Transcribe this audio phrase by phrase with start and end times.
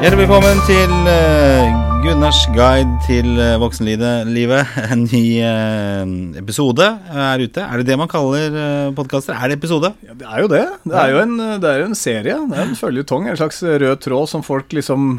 [0.00, 4.70] Hjertelig velkommen til eh, Gunnars guide til uh, voksenlivet.
[4.94, 7.60] En ny eh, episode er ute.
[7.60, 8.56] Er det det man kaller
[8.96, 9.36] podkaster?
[9.36, 9.92] Er det episode?
[10.00, 10.62] Ja, det er jo det.
[10.88, 12.38] Det er jo en, det er jo en serie.
[12.48, 13.28] Det er en føljetong.
[13.28, 15.18] En slags rød tråd som folk liksom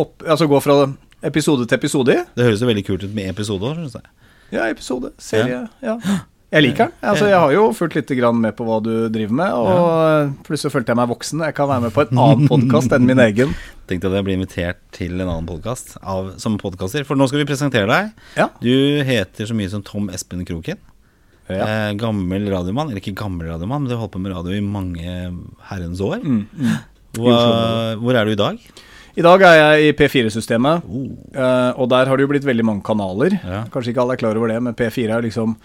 [0.00, 0.80] hopper, altså går fra
[1.28, 2.24] episode til episode i.
[2.32, 3.76] Det høres jo veldig kult ut med episoder.
[3.82, 4.12] syns jeg.
[4.56, 5.12] Ja, episode.
[5.20, 5.66] Serie.
[5.84, 5.98] Ja.
[6.52, 6.96] Jeg liker den.
[7.08, 9.52] Altså, jeg har jo fulgt litt med på hva du driver med.
[9.56, 11.40] Og plutselig følte jeg meg voksen.
[11.46, 13.54] Jeg kan være med på en annen podkast enn min egen.
[13.88, 15.94] Tenkte at jeg ble invitert til en annen podkast
[16.42, 17.06] som podkaster.
[17.08, 18.10] For nå skal vi presentere deg.
[18.36, 18.50] Ja.
[18.60, 18.68] Du
[19.08, 20.76] heter så mye som Tom Espen Kroken.
[21.48, 21.64] Ja.
[21.64, 22.92] Eh, gammel radiomann.
[22.92, 25.14] Eller ikke gammel radiomann, men du har holdt på med radio i mange
[25.70, 26.20] herrens år.
[26.20, 26.74] Mm, mm.
[27.16, 28.60] Hvor, hvor er du i dag?
[29.16, 31.08] I dag er jeg i P4-systemet, Oh.
[31.36, 33.34] eh, og der har det jo blitt veldig mange kanaler.
[33.40, 33.64] Ja.
[33.72, 35.56] Kanskje ikke alle er klar over det, men P4 er liksom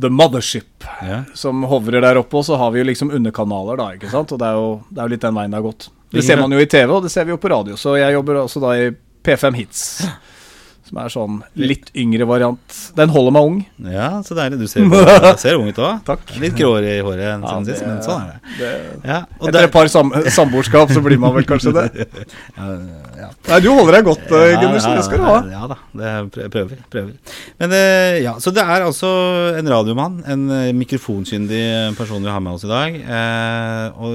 [0.00, 1.24] the mothership Ja.
[1.34, 2.36] som hovrer der oppe.
[2.38, 4.32] Og så har vi jo liksom underkanaler, da, ikke sant.
[4.32, 5.88] Og det er jo, det er jo litt den veien det har gått.
[6.12, 7.74] Det ser man jo i TV, og det ser vi jo på radio.
[7.76, 8.90] Så jeg jobber også da i
[9.26, 9.82] P5 Hits.
[10.88, 12.76] Som er sånn litt yngre variant.
[12.96, 13.58] Den holder meg ung.
[13.92, 14.58] Ja, så deilig.
[14.62, 14.86] Du ser,
[15.40, 16.12] ser ung ut òg.
[16.42, 18.56] Litt gråere i håret enn Ja, siden sist, men sånn er det.
[18.58, 18.70] det
[19.10, 22.06] Ja, etter der- et par sam samboerskap så blir man vel kanskje det.
[22.58, 22.68] ja,
[23.18, 23.28] ja.
[23.50, 24.96] Nei, du holder deg godt, Ja, Gundersen.
[24.96, 25.36] Det skal du ha.
[25.52, 26.78] Ja da, det er prøver.
[26.90, 27.12] prøver.
[27.60, 29.10] Men eh, ja, Så det er altså
[29.58, 31.62] en radiomann, en eh, mikrofonkyndig
[31.98, 32.96] person vi har med oss i dag.
[32.96, 34.14] Eh, og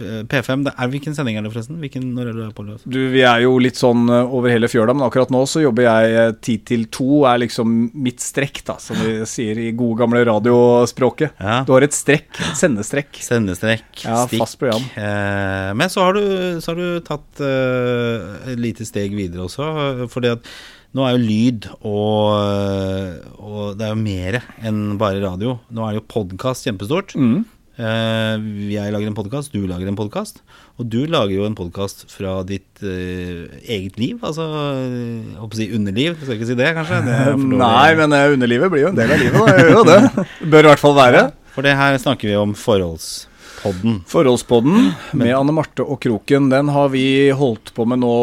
[0.00, 1.78] eh, P5, det er hvilken sending er det forresten?
[1.82, 2.64] Hvilken, når er det på?
[2.86, 5.86] Du, Vi er jo litt sånn eh, over hele fjøla, men akkurat nå så jobber
[5.86, 9.98] jeg eh, ti til to, er liksom mitt strekk, da, som vi sier i gode
[10.02, 11.34] gamle radiospråket.
[11.42, 11.58] Ja.
[11.66, 13.18] Du har et strekk, et sendestrekk.
[13.26, 14.40] Sendestrekk, Ja, stikk.
[14.44, 14.84] fast program.
[14.96, 16.24] Eh, men så har du,
[16.62, 20.08] så har du tatt eh, et lite steg videre også.
[20.12, 20.50] Fordi at
[20.96, 25.58] nå er jo lyd og, og det er jo mer enn bare radio.
[25.74, 27.12] Nå er det jo podkast kjempestort.
[27.18, 27.42] Mm.
[27.76, 30.40] Eh, jeg lager en podkast, du lager en podkast.
[30.80, 34.16] Og du lager jo en podkast fra ditt eh, eget liv.
[34.24, 36.16] Altså jeg håper å si underliv.
[36.22, 37.02] Skal ikke si det, kanskje?
[37.04, 37.20] Det.
[37.52, 39.56] Nei, men eh, underlivet blir jo en del av livet, da.
[39.60, 40.26] Gjør jo det.
[40.54, 41.24] Bør i hvert fall være.
[41.56, 44.00] For det her snakker vi om forholdspodden.
[44.08, 48.16] Forholdspodden med Anne Marte og Kroken, den har vi holdt på med nå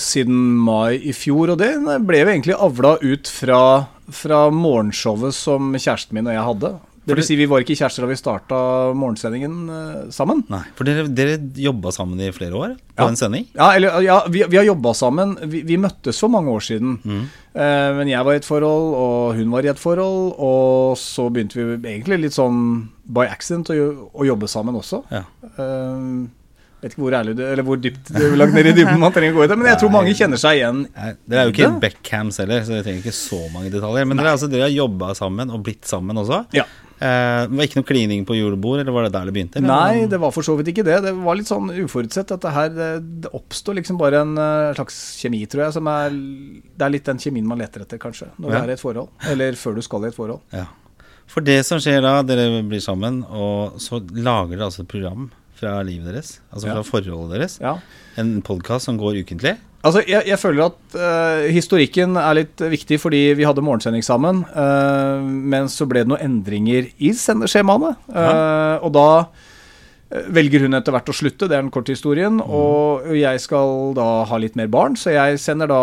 [0.00, 0.38] siden
[0.68, 1.56] mai i fjor.
[1.56, 3.60] Og den ble vi egentlig avla ut fra,
[4.12, 6.74] fra morgenshowet som kjæresten min og jeg hadde.
[7.04, 8.56] Det vil si, vi var ikke kjærester da vi starta
[8.94, 10.44] morgensendingen eh, sammen.
[10.52, 13.08] Nei, for dere, dere jobba sammen i flere år på Ja.
[13.10, 13.46] en sending?
[13.58, 15.32] Ja, eller, ja vi, vi har jobba sammen.
[15.50, 17.00] Vi, vi møttes for mange år siden.
[17.02, 17.24] Mm.
[17.58, 20.30] Eh, men jeg var i et forhold, og hun var i et forhold.
[20.38, 22.62] Og så begynte vi egentlig litt sånn
[23.10, 23.80] by accident å,
[24.14, 25.02] å jobbe sammen også.
[25.10, 25.24] Ja.
[25.58, 26.06] Eh,
[26.82, 29.32] vet ikke hvor ærlig du, eller hvor dypt du langt ned i dybden man trenger
[29.36, 30.84] å gå i det, men jeg tror mange kjenner seg igjen.
[30.96, 31.80] Nei, Dere er jo ikke Det?
[31.86, 34.08] backcams heller, så dere trenger ikke så mange detaljer.
[34.10, 36.42] Men dere, altså, dere har jobba sammen og blitt sammen også.
[36.58, 36.64] Ja.
[37.02, 39.58] Eh, det var ikke noe klining på julebord, eller var det der det begynte?
[39.58, 39.70] eller?
[39.72, 41.00] Nei, det var for så vidt ikke det.
[41.02, 42.28] Det var litt sånn uforutsett.
[42.30, 42.90] Dette her, det,
[43.24, 47.04] det oppstår liksom bare en eh, slags kjemi, tror jeg, som er Det er litt
[47.10, 48.62] den kjemien man leter etter, kanskje, når du Ja.
[48.62, 49.08] er i et forhold.
[49.30, 50.40] Eller før du skal i et forhold.
[50.54, 50.66] Ja.
[51.32, 55.30] For det som skjer da, dere blir sammen, og så lager dere altså et program
[55.62, 56.82] fra livet deres, altså fra Ja.
[56.82, 57.58] forholdet deres.
[57.62, 57.76] Ja.
[58.18, 59.56] En podkast som går ukentlig.
[59.82, 64.44] Altså, jeg, jeg føler at uh, historikken er litt viktig, fordi vi hadde morgensending sammen.
[64.54, 67.96] Uh, men så ble det noen endringer i sendeskjemaene.
[68.14, 69.06] eh, og da
[70.30, 72.38] velger hun etter hvert å slutte, det er den korte historien.
[72.44, 75.82] Og jeg skal da ha litt mer barn, så jeg sender da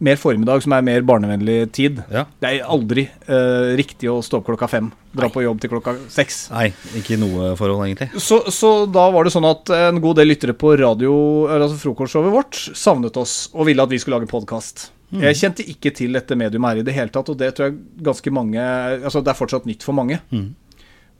[0.00, 2.00] mer formiddag, som er mer barnevennlig tid.
[2.12, 2.24] Ja.
[2.40, 5.96] Det er aldri eh, riktig å stå opp klokka fem, dra på jobb til klokka
[6.12, 6.46] seks.
[6.54, 8.22] Nei, ikke i noe forhold, egentlig.
[8.22, 11.12] Så, så da var det sånn at en god del lyttere på radio,
[11.50, 14.88] altså frokostshowet vårt savnet oss og ville at vi skulle lage podkast.
[15.10, 17.78] Jeg kjente ikke til dette medium her i det hele tatt, og det tror jeg
[18.06, 20.20] ganske mange Altså det er fortsatt nytt for mange.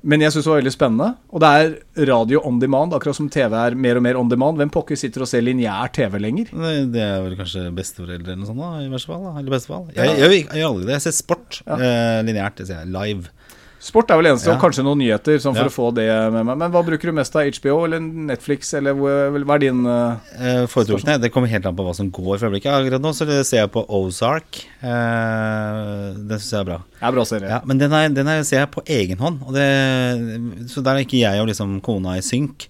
[0.01, 1.09] Men jeg syns det var veldig spennende.
[1.35, 4.61] Og det er radio on demand, akkurat som TV er mer og mer on demand.
[4.61, 6.53] Hvem pokker sitter og ser lineær TV lenger?
[6.95, 9.27] Det, er vel kanskje besteforeldre eller noe sånt, da, i verste fall.
[9.27, 9.85] Da, eller beste fall.
[9.97, 10.97] Jeg, jeg, jeg, gjør aldri det.
[10.97, 12.63] Jeg ser sport eh, lineært.
[12.63, 13.35] Det ser jeg live.
[13.81, 14.55] Sport er vel eneste, Ja.
[14.55, 15.71] og kanskje noen nyheter, sånn for Ja.
[15.71, 16.59] å få det med meg.
[16.59, 17.47] Men hva bruker du mest av?
[17.49, 21.19] HBO eller Netflix, eller hva er din Eh, Foretrukne.
[21.19, 22.69] Det kommer helt an på hva som går for øyeblikket.
[22.71, 24.67] Akkurat nå så ser jeg på Ozark.
[24.85, 26.79] Uh, det syns jeg er bra.
[27.01, 27.49] Det er bra serie.
[27.49, 29.41] Ja, men den, er, den er, ser jeg på egen hånd.
[29.47, 32.69] Og det, så der er ikke jeg og liksom kona i synk.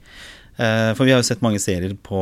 [0.61, 2.21] Uh, for vi har jo sett mange serier på,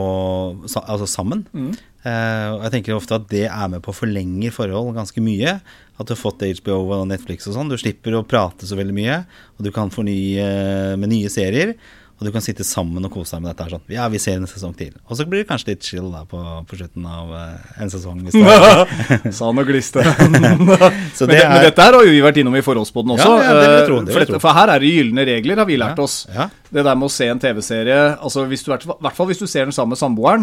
[0.65, 1.45] altså sammen.
[1.55, 1.75] Eh,
[2.07, 5.59] og jeg tenker ofte at det er med på å forlenge forhold ganske mye.
[5.99, 7.71] At du har fått HBO og Netflix og sånn.
[7.73, 9.23] Du slipper å prate så veldig mye.
[9.59, 11.75] Og du kan fornye med nye serier.
[12.19, 13.63] Og du kan sitte sammen og kose deg med dette.
[13.63, 13.83] her sånn.
[13.95, 14.91] Ja, vi ser en sesong til.
[15.07, 18.25] Og så blir det kanskje litt chill da på, på slutten av eh, en sesong.
[18.27, 19.31] Er.
[19.37, 20.03] Sa han og gliste.
[20.09, 23.15] Så men, det det, men er dette her har jo vi vært innom i Forholdsboden
[23.15, 23.29] også.
[23.39, 25.71] Ja, ja, det eh, tro, det for, dette, for her er det gylne regler, har
[25.71, 26.25] vi lært oss.
[26.35, 26.49] ja.
[26.69, 29.39] Det der med å se en TV-serie altså hvis du, er- I hvert fall hvis
[29.41, 30.43] du ser den sammen med samboeren.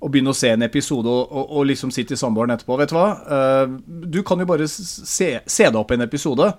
[0.00, 2.92] Og begynne å se en episode og, og, og liksom si til samboeren etterpå Vet
[2.92, 3.78] du hva, uh,
[4.14, 6.52] du kan jo bare se, se deg opp i en episode.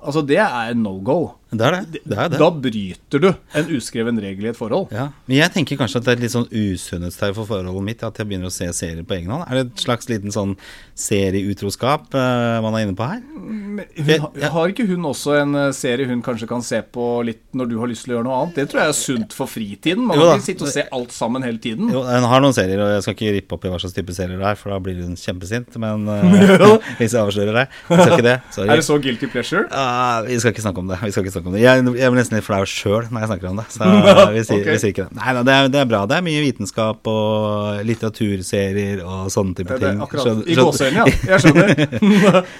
[0.00, 1.18] Altså, det er no go.
[1.56, 2.00] Det er det.
[2.08, 2.38] det, er det.
[2.40, 4.88] Da bryter du en uskreven regel i et forhold.
[4.96, 8.02] Ja, Men jeg tenker kanskje at det er et litt sånn usunnhetstegn for forholdet mitt
[8.04, 9.44] at jeg begynner å se serier på egen hånd.
[9.46, 10.56] Er det et slags liten sånn
[10.98, 13.22] serieutroskap uh, man er inne på her?
[13.36, 17.04] Men hun, har- har ikke hun også en eh, serie hun kanskje kan se på
[17.28, 18.56] litt når du har lyst til å gjøre noe annet?
[18.58, 20.06] Det tror jeg er sunt for fritiden.
[20.08, 21.90] Man kan ikke sitte og se alt sammen hele tiden.
[21.92, 24.14] Jo, hun har noen serier, og jeg skal ikke rippe opp i hva slags type
[24.16, 25.76] serier det er, for da blir hun kjempesint.
[25.82, 28.36] Men uh, hvis jeg avslører deg, jeg skal ikke det.
[28.54, 28.68] Sorry.
[28.70, 29.64] Er det så guilty pleasure?
[29.74, 31.00] Uh, vi skal ikke snakke om det.
[31.02, 33.30] Vi skal ikke snakke om det Jeg, jeg blir nesten litt flau sjøl når jeg
[33.32, 33.66] snakker om det.
[33.74, 33.90] Så
[34.36, 34.70] vi sier, okay.
[34.70, 35.18] vi sier ikke det.
[35.20, 36.04] Nei da, det, det er bra.
[36.10, 40.02] Det er mye vitenskap og litteraturserier og sånne type Det, det, ting.
[40.06, 41.32] akkurat Skjønner- I gåseøynene, ja.
[41.32, 41.72] Jeg skjønner.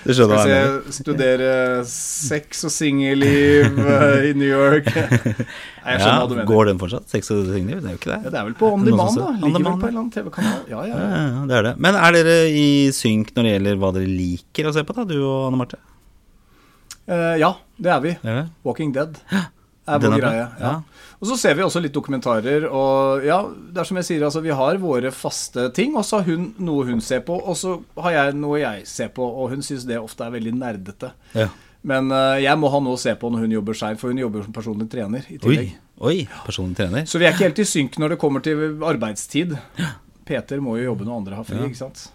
[0.06, 1.50] Du skjønner Skal vi se, studere
[1.90, 4.90] sex og singelliv eh, i New York.
[4.96, 6.48] Nei, jeg skjønner Ja, hva du mener.
[6.50, 7.06] går den fortsatt?
[7.12, 7.78] Sex og singelliv?
[7.84, 8.32] Det er jo ikke Ja, det.
[8.34, 9.28] det er vel på On det Demand, da.
[9.36, 10.62] Ligger vel Demand, på et eller annen TV-kanal.
[10.72, 11.26] Ja, ja, Ja, ja.
[11.36, 11.74] ja, det er det.
[11.86, 12.66] Men er dere i
[12.96, 15.78] synk når det gjelder hva dere liker å se på, da, du og Anne Marte?
[17.06, 18.16] Eh, ja, det er vi.
[18.22, 18.46] Er det?
[18.66, 19.18] Walking Dead
[19.86, 20.46] er vår greie.
[20.58, 20.70] Ja.
[20.72, 21.04] ja.
[21.16, 22.66] Og så ser vi også litt dokumentarer.
[22.68, 23.38] Og ja,
[23.72, 26.50] det er som jeg sier, altså vi har våre faste ting, og så har hun
[26.66, 29.86] noe hun ser på, og så har jeg noe jeg ser på, og hun syns
[29.88, 31.12] det ofte er veldig nerdete.
[31.38, 31.46] Ja.
[31.86, 34.18] Men eh, jeg må ha noe å se på når hun jobber skeiv, for hun
[34.20, 35.74] jobber som personlig trener i Oi, tillegg.
[36.02, 37.06] oi, personlig trener.
[37.06, 39.54] Så vi er ikke helt i synk når det kommer til arbeidstid.
[40.26, 42.08] Peter må jo jobbe når andre har fri, ikke sant.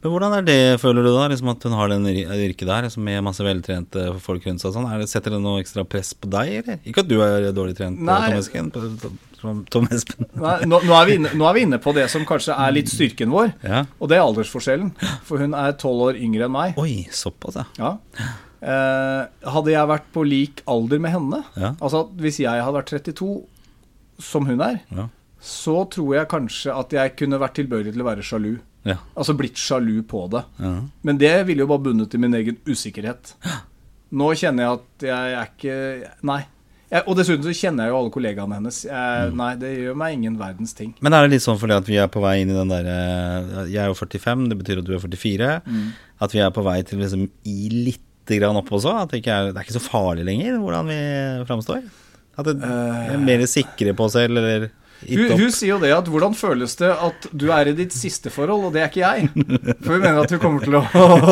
[0.00, 2.86] Men hvordan er det, føler du da, liksom at hun har den yr- yrket der,
[2.86, 4.86] liksom med masse veltrente folk rundt seg og sånn?
[4.88, 6.78] Er det, setter det noe ekstra press på deg, eller?
[6.88, 8.30] Ikke at du er dårlig trent, Nei.
[8.30, 8.70] Tom Espen.
[8.72, 10.24] Tom- Tom- Espen.
[10.40, 12.72] Nei, nå, nå, er vi inne, nå er vi inne på det som kanskje er
[12.72, 13.82] litt styrken vår, Ja.
[14.00, 14.94] og det er aldersforskjellen.
[15.28, 16.78] For hun er tolv år yngre enn meg.
[16.80, 17.66] Oi, såpass, ja.
[17.76, 17.92] Ja.
[18.66, 21.74] Eh, hadde jeg vært på lik alder med henne, Ja.
[21.84, 23.44] altså hvis jeg hadde vært 32,
[24.18, 25.08] som hun er, Ja.
[25.46, 28.56] Så tror jeg kanskje at jeg kunne vært tilbøyelig til å være sjalu.
[28.86, 28.98] Ja.
[29.18, 30.44] Altså blitt sjalu på det.
[30.62, 30.74] ja.
[31.06, 33.32] Men det ville jo bare bundet i min egen usikkerhet.
[34.16, 35.78] Nå kjenner jeg at jeg er ikke
[36.30, 36.42] Nei.
[36.86, 38.76] Jeg, og dessuten så kjenner jeg jo alle kollegaene hennes.
[38.86, 39.36] Jeg, Mm.
[39.40, 40.92] Nei, det gjør meg ingen verdens ting.
[41.02, 43.66] Men er det litt sånn fordi at vi er på vei inn i den derre
[43.66, 45.48] Jeg er jo 45, det betyr at du er 44.
[45.66, 45.88] Mm.
[46.22, 48.94] At vi er på vei til liksom i lite grann opp også?
[49.02, 51.00] At det ikke er, det er ikke så farlig lenger hvordan vi
[51.50, 51.82] framstår?
[52.38, 53.12] At det Eh.
[53.16, 54.70] er mer sikre på oss selv, eller
[55.04, 58.30] Hun, hun sier jo det at hvordan føles det at du er i ditt siste
[58.32, 59.28] forhold, og det er ikke jeg.
[59.84, 60.84] For hun mener at hun kommer til å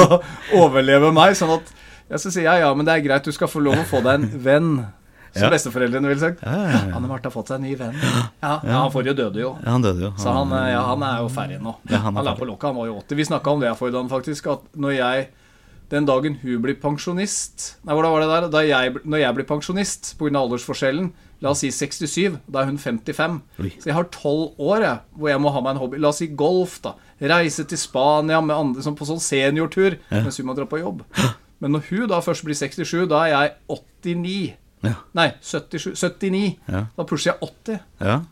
[0.64, 1.32] overleve meg.
[1.38, 1.72] Sånn at
[2.10, 4.02] jeg så sier jeg ja, men det er greit, du skal få lov å få
[4.04, 4.70] deg en venn.
[5.34, 5.50] Som Ja.
[5.50, 6.42] besteforeldrene ville sagt.
[6.46, 6.80] Ja, ja.
[6.94, 7.96] Anne Marte har fått seg en ny venn.
[8.38, 9.48] Ja, han forrige døde jo.
[9.64, 10.10] Ja, han døde jo.
[10.20, 11.72] Så han, eh, ja, han er jo ferdig nå.
[11.90, 13.16] Han han la på lokket, han var jo 80.
[13.18, 14.46] Vi snakka om det forrige dag, faktisk.
[14.52, 15.26] At når jeg
[15.90, 18.46] Den dagen hun blir pensjonist Nei, hvordan var det der?
[18.54, 20.30] Da jeg, når jeg blir pensjonist pga.
[20.40, 21.10] aldersforskjellen,
[21.44, 23.38] la oss si 67, da er hun 55.
[23.60, 23.70] Oi.
[23.76, 26.00] Så jeg har 12 år jeg, hvor jeg må ha meg en hobby.
[26.00, 26.94] La oss si golf, da.
[27.20, 31.04] Reise til Spania med andre, som på sånn seniortur mens hun må dra på jobb.
[31.62, 34.36] Men når hun da først blir 67, da er jeg 89.
[34.84, 34.96] Ja.
[35.16, 36.46] Nei, 77, 79.
[36.68, 36.86] Ja.
[36.96, 37.84] Da pusher jeg 80.
[38.00, 38.22] ja.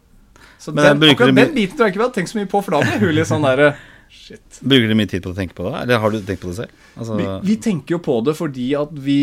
[0.63, 2.77] Så den, akkurat den biten tror jeg ikke vi hadde tenkt så mye på, for
[2.77, 3.73] da blir hun litt sånn derre
[4.13, 4.59] Shit.
[4.61, 6.59] Bruker du mye tid på å tenke på det, eller har du tenkt på det
[6.61, 6.81] selv?
[6.93, 9.19] Altså, Vi, vi tenker jo på det fordi at vi,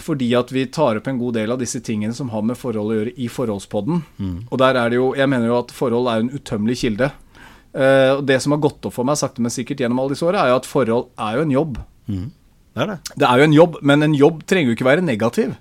[0.00, 2.90] fordi at vi tar opp en god del av disse tingene som har med forhold
[2.90, 4.00] å gjøre i Forholdspodden.
[4.16, 4.38] Mm.
[4.48, 7.10] Og der er det jo Jeg mener jo at forhold er en utømmelig kilde.
[7.70, 10.26] Uh, og det som har gått opp for meg sakte, men sikkert gjennom alle disse
[10.26, 11.80] åra, er jo at forhold er jo en jobb.
[12.08, 12.98] det er det.
[13.14, 15.54] Det er jo en jobb, men en jobb trenger jo ikke være negativ.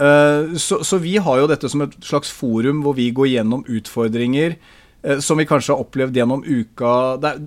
[0.00, 3.64] Eh, så, så vi har jo dette som et slags forum hvor vi går gjennom
[3.68, 6.92] utfordringer eh, som vi kanskje har opplevd gjennom uka.
[7.20, 7.42] Det, er,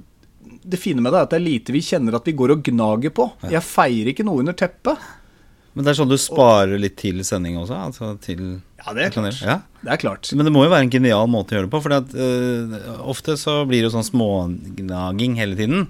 [0.63, 2.63] det fine med det er at det er lite vi kjenner at vi går og
[2.65, 3.27] gnager på.
[3.51, 5.01] Jeg feier ikke noe under teppet.
[5.74, 7.77] Men det er sånn du sparer litt til sending også?
[7.89, 8.41] Altså til
[8.84, 9.39] Ja, det er klart.
[9.41, 9.55] Ja.
[9.82, 10.29] Det er klart.
[10.38, 11.82] Men det må jo være en genial måte å gjøre det på.
[11.82, 15.88] For uh, ofte så blir det jo sånn smågnaging hele tiden.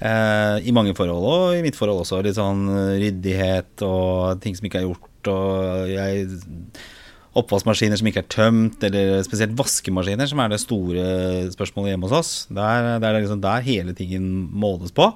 [0.00, 2.22] Uh, I mange forhold, og i mitt forhold også.
[2.26, 5.30] Litt sånn eh, ryddighet og ting som ikke er gjort.
[5.30, 6.26] Og jeg
[7.38, 11.04] Oppvaskmaskiner som ikke er tømt, eller spesielt vaskemaskiner, som er det store
[11.54, 12.32] spørsmålet hjemme hos oss.
[12.50, 15.12] Der, der er det liksom der hele tingen måles på.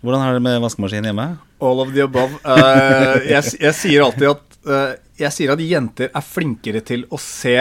[0.00, 1.26] Hvordan er det med vaskemaskinen hjemme?
[1.60, 2.40] All of the above.
[2.40, 7.20] Uh, jeg, jeg sier alltid at uh, Jeg sier at jenter er flinkere til å
[7.20, 7.58] se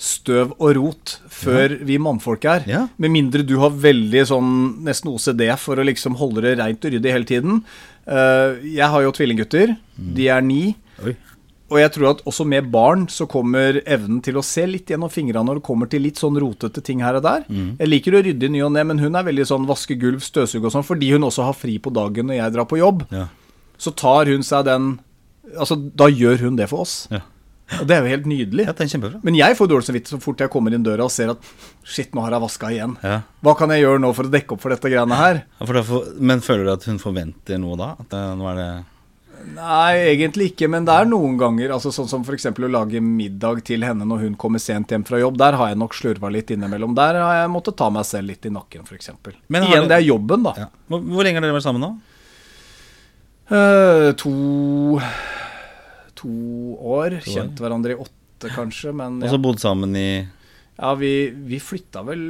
[0.00, 2.68] støv og rot før vi mannfolk er.
[2.68, 2.82] Ja.
[3.00, 4.52] Med mindre du har veldig sånn
[4.84, 7.64] nesten OCD for å liksom holde det reint og ryddig hele tiden.
[8.04, 9.74] Uh, jeg har jo tvillinggutter.
[9.96, 10.62] De er ni.
[11.04, 11.16] Oi.
[11.70, 15.10] Og jeg tror at også med barn så kommer evnen til å se litt gjennom
[15.12, 17.44] fingrene når det kommer til litt sånn rotete ting her og der.
[17.50, 20.22] Jeg liker å rydde i ny og ne, men hun er veldig sånn vaske gulv,
[20.26, 23.06] støvsuge og sånn, fordi hun også har fri på dagen når jeg drar på jobb.
[23.14, 23.28] Ja.
[23.80, 24.98] Så tar hun seg den
[25.50, 27.08] Altså, da gjør hun det for oss.
[27.10, 27.24] Ja.
[27.78, 28.66] Og det er jo helt nydelig.
[28.68, 29.20] Ja, det er kjempebra.
[29.26, 31.50] Men jeg får dårlig samvittighet så fort jeg kommer inn døra og ser at
[31.86, 32.96] shit, nå har jeg vaska igjen.
[33.06, 33.20] Ja.
[33.46, 35.42] Hva kan jeg gjøre nå for å dekke opp for dette greiene her?
[35.58, 36.00] Ja, For da
[36.30, 37.92] men føler du at hun forventer noe da?
[38.02, 38.70] At det, nå er det
[39.54, 42.46] Nei, egentlig ikke, men det er noen ganger, altså sånn som f.eks.
[42.52, 45.36] å lage middag til henne når hun kommer sent hjem fra jobb.
[45.40, 46.94] Der har jeg nok slurva litt innimellom.
[46.94, 49.10] Der har jeg måttet ta meg selv litt i nakken, f.eks.
[49.48, 50.54] Men Igjen, det- det er jobben, da.
[50.56, 50.68] ja.
[50.88, 51.92] hvor, hvor lenge har dere vært sammen nå?
[53.50, 55.00] Eh, to
[56.20, 56.28] To
[56.84, 57.16] år.
[57.24, 59.32] Kjent hverandre i åtte, kanskje, men Og ja.
[59.32, 60.26] så bodd sammen i
[60.80, 61.10] ja vi,
[61.50, 62.20] vi flytta vel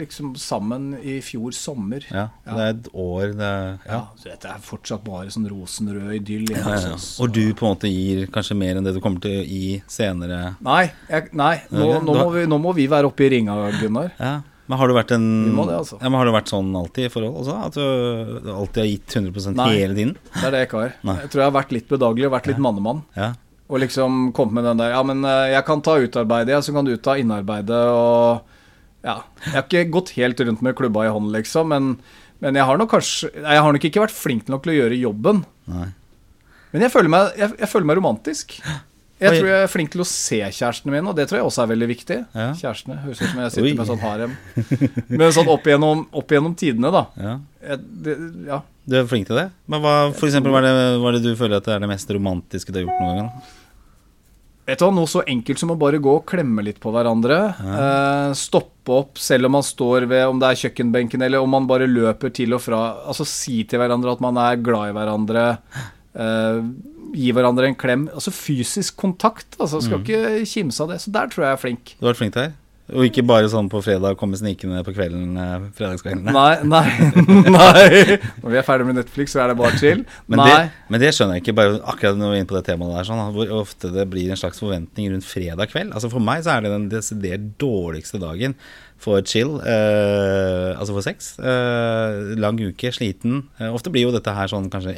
[0.00, 2.04] liksom sammen i fjor sommer.
[2.12, 4.00] Ja, det er et år, det er Ja, Ja.
[4.20, 6.50] så dette er fortsatt bare sånn rosenrød idyll.
[6.52, 6.96] Ja, ja.
[7.24, 9.78] Og du på en måte gir kanskje mer enn det du kommer til å gi
[9.88, 10.56] senere?
[10.60, 14.12] Nei, jeg, nei nå, nå, må vi, nå må vi være oppe i ringa, Gunnar.
[14.20, 14.34] Ja.
[14.66, 15.96] Men har en det, altså.
[16.00, 17.56] ja, men Har det vært sånn alltid i forhold også?
[17.68, 19.68] At du, du alltid har gitt 100 Nei.
[19.78, 20.14] hele tiden?
[20.34, 20.94] Det er det jeg ikke har.
[21.06, 21.16] Nei.
[21.22, 23.04] Jeg tror jeg har vært litt bedagelig og vært litt mannemann.
[23.14, 23.28] Ja.
[23.66, 26.74] Og liksom komme med den der Ja, men eh, jeg kan ta utarbeidet, ja, så
[26.76, 28.44] kan du ta innarbeidet, og
[29.06, 29.20] Ja.
[29.44, 31.92] Jeg har ikke gått helt rundt med klubba i hånden, liksom, men,
[32.42, 34.98] men jeg har nok kanskje Jeg har nok ikke vært flink nok til å gjøre
[35.02, 35.44] jobben.
[35.70, 35.88] Nei.
[36.72, 38.56] Men jeg føler meg, jeg, jeg føler meg romantisk.
[39.16, 39.36] Jeg Oi.
[39.38, 41.70] tror jeg er flink til å se kjærestene mine, og det tror jeg også er
[41.70, 42.16] veldig viktig.
[42.36, 42.48] Ja.
[42.58, 43.52] Kjærestene høres ut som jeg Oi.
[43.54, 44.34] sitter med sånn harem.
[45.08, 47.04] Men sånn opp igjennom, opp igjennom tidene, da.
[47.16, 47.32] Ja.
[47.70, 48.16] Jeg, det,
[48.50, 48.58] ja.
[48.86, 49.48] Du er flink til det?
[49.66, 51.82] Men hva, for eksempel, hva er det, hva er det du føler at det er
[51.82, 53.30] det mest romantiske du har gjort noen gang?
[54.66, 57.36] Vet du hva, Noe så enkelt som å bare gå og klemme litt på hverandre.
[57.62, 61.68] Eh, stoppe opp selv om man står ved om det er kjøkkenbenken eller om man
[61.70, 62.80] bare løper til og fra.
[63.06, 65.44] Altså Si til hverandre at man er glad i hverandre.
[66.18, 66.60] Eh,
[67.14, 68.08] gi hverandre en klem.
[68.10, 69.54] Altså fysisk kontakt.
[69.58, 71.00] altså Skal ikke kimse av det.
[71.04, 71.94] Så der tror jeg jeg er flink.
[71.98, 72.54] Du har vært flink til det?
[72.94, 75.34] Og ikke bare sånn på fredag komme snikende på kvelden,
[75.74, 75.74] fredagskveldene.
[75.74, 76.28] fredagskvelden?
[76.30, 76.84] Nei, nei,
[77.56, 78.18] nei.
[78.44, 80.04] Når vi er ferdig med Netflix, så er det bare chill.
[80.30, 80.46] Men nei.
[80.52, 82.94] det, men det skjønner jeg ikke, bare akkurat når vi er inne på det temaet
[82.94, 85.90] der, sånn, hvor ofte det blir en slags forventning rundt fredag kveld.
[85.98, 88.54] Altså For meg så er det den desidert dårligste dagen
[89.02, 91.34] for chill, eh, altså for sex.
[91.42, 93.48] Eh, lang uke, sliten.
[93.58, 94.94] Eh, ofte blir jo dette her sånn kanskje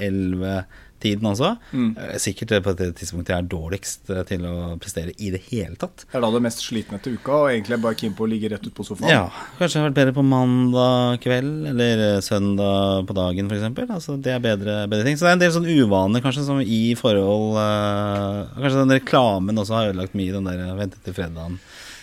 [0.98, 1.56] 11-tiden også.
[1.72, 1.96] Mm.
[1.96, 5.76] Eh, sikkert på det tidspunktet jeg er dårligst eh, til å prestere i det hele
[5.78, 6.04] tatt.
[6.04, 8.30] Det er da det mest sliten etter uka, og egentlig er bare keen på å
[8.30, 9.10] ligge rett ut på sofaen.
[9.10, 9.24] Ja,
[9.58, 13.66] kanskje det har vært bedre på mandag kveld eller eh, søndag på dagen f.eks.
[13.88, 15.18] Altså, det er bedre, bedre ting.
[15.18, 19.60] Så det er en del sånn uvaner kanskje som i forhold uh, Kanskje den reklamen
[19.60, 21.58] også har ødelagt mye, den der eh, vente til fredagen.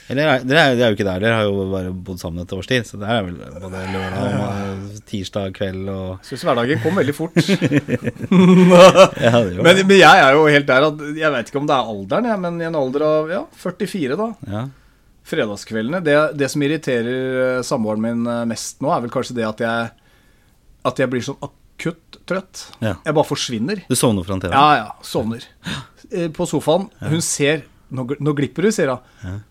[0.09, 2.51] Eller er- dere er, er jo ikke der, dere har jo bare bodd sammen et
[2.53, 2.85] års tid.
[2.85, 7.33] Så det er vel både lørdag og tirsdag kveld og syns hverdagen kom veldig fort.
[9.25, 11.89] Ja, Men, men jeg er jo helt der at jeg vet ikke om det er
[11.95, 14.27] alderen, jeg, men i en alder av ja, 44, da.
[14.51, 14.63] Ja.
[15.25, 16.01] Fredagskveldene.
[16.05, 19.63] Det, det som irriterer eh, samboeren min eh, mest nå, er vel kanskje det at
[19.65, 19.87] jeg,
[20.91, 22.67] at jeg blir sånn akutt trøtt.
[22.83, 23.81] Jeg bare forsvinner.
[23.89, 24.53] Du sovner foran TV-en?
[24.53, 24.93] Ja, ja.
[25.05, 25.45] Sovner.
[26.11, 26.87] Eh, På sofaen.
[27.01, 29.41] Hun ser Nå, nå glipper du, sier hun.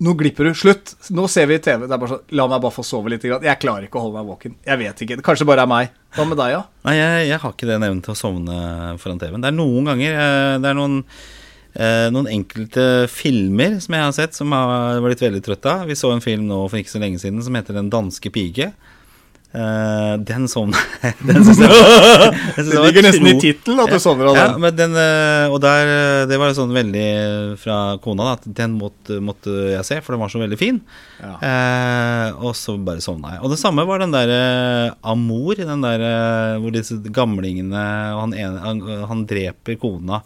[0.00, 0.54] Nå glipper du.
[0.56, 0.94] Slutt!
[1.12, 1.84] Nå ser vi TV.
[1.84, 3.26] Det er bare sånn, La meg bare få sove litt.
[3.26, 4.54] Jeg klarer ikke å holde meg våken.
[4.64, 5.18] Jeg vet ikke.
[5.26, 5.90] Kanskje bare er meg.
[6.16, 6.62] Hva med deg, ja?
[6.88, 8.56] Nei, jeg, jeg har ikke den evnen til å sovne
[9.02, 9.44] foran TV-en.
[9.44, 10.96] Det er noen ganger eh, Det er noen,
[11.76, 15.84] eh, noen enkelte filmer som jeg har sett som jeg har blitt veldig trøtt av.
[15.90, 18.72] Vi så en film nå for ikke så lenge siden som heter Den danske pike.
[19.50, 23.90] Eh, den sovna jeg Den synes jeg jeg synes Det ligger nesten i tittelen at
[23.90, 24.60] du sovner av ja, den.
[24.62, 27.08] men den, eh, og der, eh, det var sånn veldig
[27.58, 30.78] fra kona da, at den måtte, måtte jeg se, for den var så veldig fin.
[31.18, 31.32] Ja.
[31.42, 33.42] Uh, og så bare sovna jeg.
[33.42, 36.06] Og det samme var den der uh, Amor, den der
[36.62, 37.82] hvor disse gamlingene
[38.14, 40.22] og han, ene, han, han dreper kona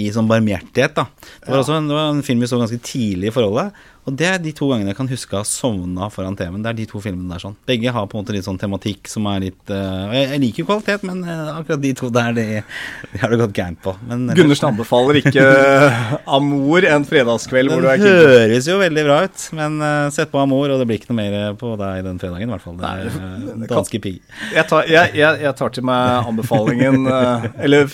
[0.00, 0.96] i sånn barmhjertighet.
[0.96, 3.76] da Det var også en, det var en film vi så ganske tidlig i forholdet.
[4.02, 6.62] Og det er de to gangene jeg kan huske å ha sovna foran TV-en.
[6.64, 7.54] Det er de to filmene der sånn.
[7.68, 10.68] Begge har på en måte litt sånn tematikk som er litt uh, jeg, liker jo
[10.72, 12.46] kvalitet, men uh, akkurat de to der, de,
[13.12, 13.94] de har det gått gærent på.
[14.08, 15.44] Men Gundersen anbefaler ikke
[16.38, 20.08] Amor en fredagskveld hvor du er den Det høres jo veldig bra ut, men uh,
[20.14, 22.50] sett på Amor, og det blir ikke noe mer på deg den fredagen.
[22.50, 24.18] i hvert fall Det er eh, kan- danske pigg.
[24.56, 27.86] Jeg jeg, jeg, tar til meg anbefalingen, eh, eller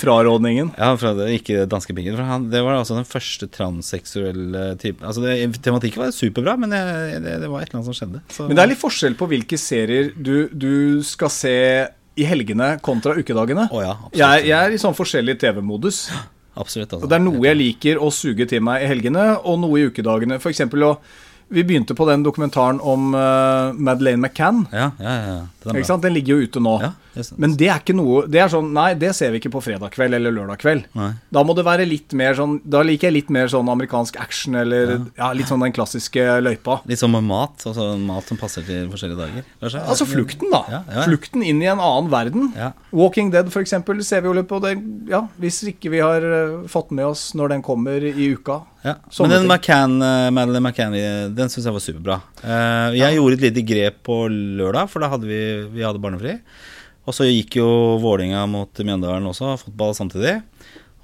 [0.00, 0.72] frarådningen.
[0.78, 2.16] Ja, fra ikke danske piggen.
[2.48, 7.36] Det var altså den første transseksuelle typen Altså det, Tematikken var superbra, men jeg, det,
[7.42, 8.22] det var et eller annet som skjedde.
[8.32, 10.74] Så, Men det er litt forskjell på hvilke serier du, du
[11.06, 11.54] skal se
[12.18, 13.68] i helgene kontra ukedagene.
[13.70, 13.94] Oh, ja.
[14.16, 16.08] Jeg, jeg er i sånn forskjellig TV-modus.
[16.58, 17.08] absolutt altså.
[17.10, 20.40] Det er noe jeg liker å suge til meg i helgene, og noe i ukedagene.
[20.42, 20.86] For eksempel
[21.48, 24.66] Vi begynte på den dokumentaren om uh, Madeleine McCann.
[24.68, 25.36] Ja, ja, ja.
[25.64, 26.00] Den?
[26.02, 26.74] Den ligger jo ute nå.
[26.82, 26.90] Ja.
[27.40, 29.90] Men det er ikke noe Det er sånn Nei, det ser vi ikke på fredag
[29.94, 30.84] kveld eller lørdag kveld.
[30.98, 31.10] Nei.
[31.34, 34.58] Da må det være litt mer sånn Da liker jeg litt mer sånn amerikansk action
[34.60, 35.30] eller ja.
[35.36, 36.80] litt sånn den klassiske løypa.
[36.88, 37.64] Litt som med mat.
[37.68, 39.48] Altså mat som passer til forskjellige dager.
[39.62, 39.82] kanskje?
[39.94, 40.62] Altså flukten, da.
[40.68, 41.06] Ja, ja, ja.
[41.08, 42.52] Flukten inn i en annen verden.
[42.58, 42.72] Ja.
[42.94, 44.76] Walking Dead, for eksempel, ser vi jo litt på det.
[45.10, 48.62] Ja, hvis ikke vi har eh, fått med oss når den kommer i uka.
[48.84, 48.96] Ja.
[49.20, 49.48] Men den.
[49.48, 52.18] McCann, eh, Madeleine McCann, eh, den syns jeg var superbra.
[52.96, 55.42] Jeg gjorde et lite grep på lørdag, for da hadde vi,
[55.74, 56.38] vi hadde barnefri.
[57.08, 57.68] Og så gikk jo
[58.02, 60.42] Vålinga mot Mjøndalen også, fotball samtidig.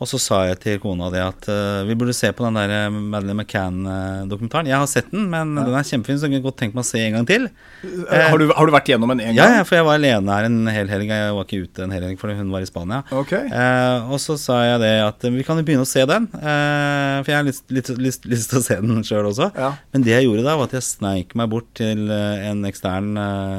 [0.02, 2.73] Og så sa jeg til kona det at uh, vi burde se på den der
[2.75, 4.66] eh, Madeleine McCann-dokumentaren.
[4.66, 6.88] Jeg har sett den, men den er kjempefin, så jeg kunne godt tenkt meg å
[6.88, 7.46] se en gang til.
[7.87, 9.54] Eh, har, du, har du vært gjennom den en gang?
[9.61, 11.12] ja, for jeg var alene her en hel helg.
[11.14, 12.99] Jeg var ikke ute en hel helg fordi hun var i Spania.
[13.23, 13.46] Okay.
[13.54, 16.26] Uh, og så sa jeg det at vi kan jo begynne å se den.
[16.34, 19.52] uh, for jeg har lyst, lyst, lyst, lyst til å se den sjøl også.
[19.54, 19.70] Ja.
[19.94, 23.14] Men det jeg gjorde da, var at jeg sneik meg bort til en ekstern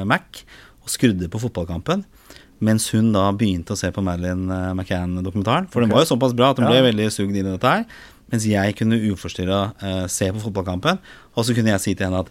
[0.06, 0.44] Mac
[0.84, 2.04] og skrudde på fotballkampen.
[2.64, 5.66] Mens hun da begynte å se på Madeleine eh, McCann-dokumentaren.
[5.72, 6.86] For den var jo såpass bra at hun ble Ja.
[6.88, 7.84] veldig sugd inn i dette her.
[8.32, 10.98] Mens jeg kunne uforstyrra uh, se på fotballkampen.
[11.36, 12.30] Og så kunne jeg si til henne at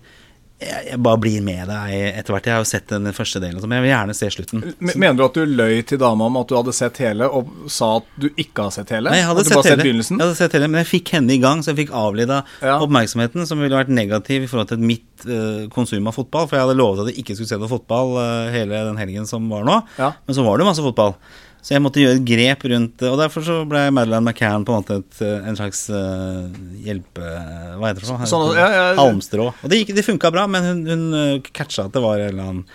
[0.55, 2.45] jeg, jeg bare blir med deg etter hvert.
[2.47, 4.63] Jeg har jo sett den første delen, men jeg vil gjerne se slutten.
[4.87, 7.97] Mener du at du løy til dama om at du hadde sett hele, og sa
[7.99, 9.11] at du ikke har sett hele?
[9.11, 10.05] Nei, jeg hadde sett hele.
[10.05, 12.41] Sett Jeg hadde sett hele, men jeg fikk henne i gang, så jeg fikk avleda
[12.63, 12.77] Ja.
[12.85, 16.47] oppmerksomheten, som ville vært negativ i forhold til mitt uh, konsum av fotball.
[16.47, 19.27] For jeg hadde lovet at jeg ikke skulle se noe fotball uh, hele den helgen
[19.27, 19.81] som var nå.
[19.99, 20.13] Ja.
[20.23, 21.17] Men så var det masse fotball.
[21.65, 23.07] Så jeg måtte gjøre et grep rundt det.
[23.09, 26.45] Og derfor så ble Madeleine McCann på en måte et, eh, en slags uh,
[26.85, 27.23] hjelpe...
[27.25, 28.27] Hva heter det Sånn.
[28.29, 28.83] Sånn, ja, ja.
[28.99, 29.47] Halmstrå.
[29.63, 32.29] Og det, gikk- det funka bra, men hun, hun eh, catcha at det var en
[32.35, 32.67] eller annen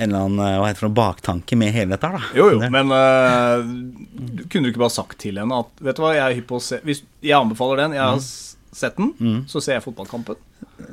[0.00, 2.20] en eller annen hva heter det baktanke med hele dette da.
[2.36, 6.04] Jo, jo, men uh, du- kunne du ikke bare sagt til henne at Vet du
[6.04, 8.96] hva, jeg er hypp på å se Hvis jeg anbefaler den, jeg har s- sett
[9.00, 9.40] den, Mm.
[9.50, 10.38] så ser jeg fotballkampen.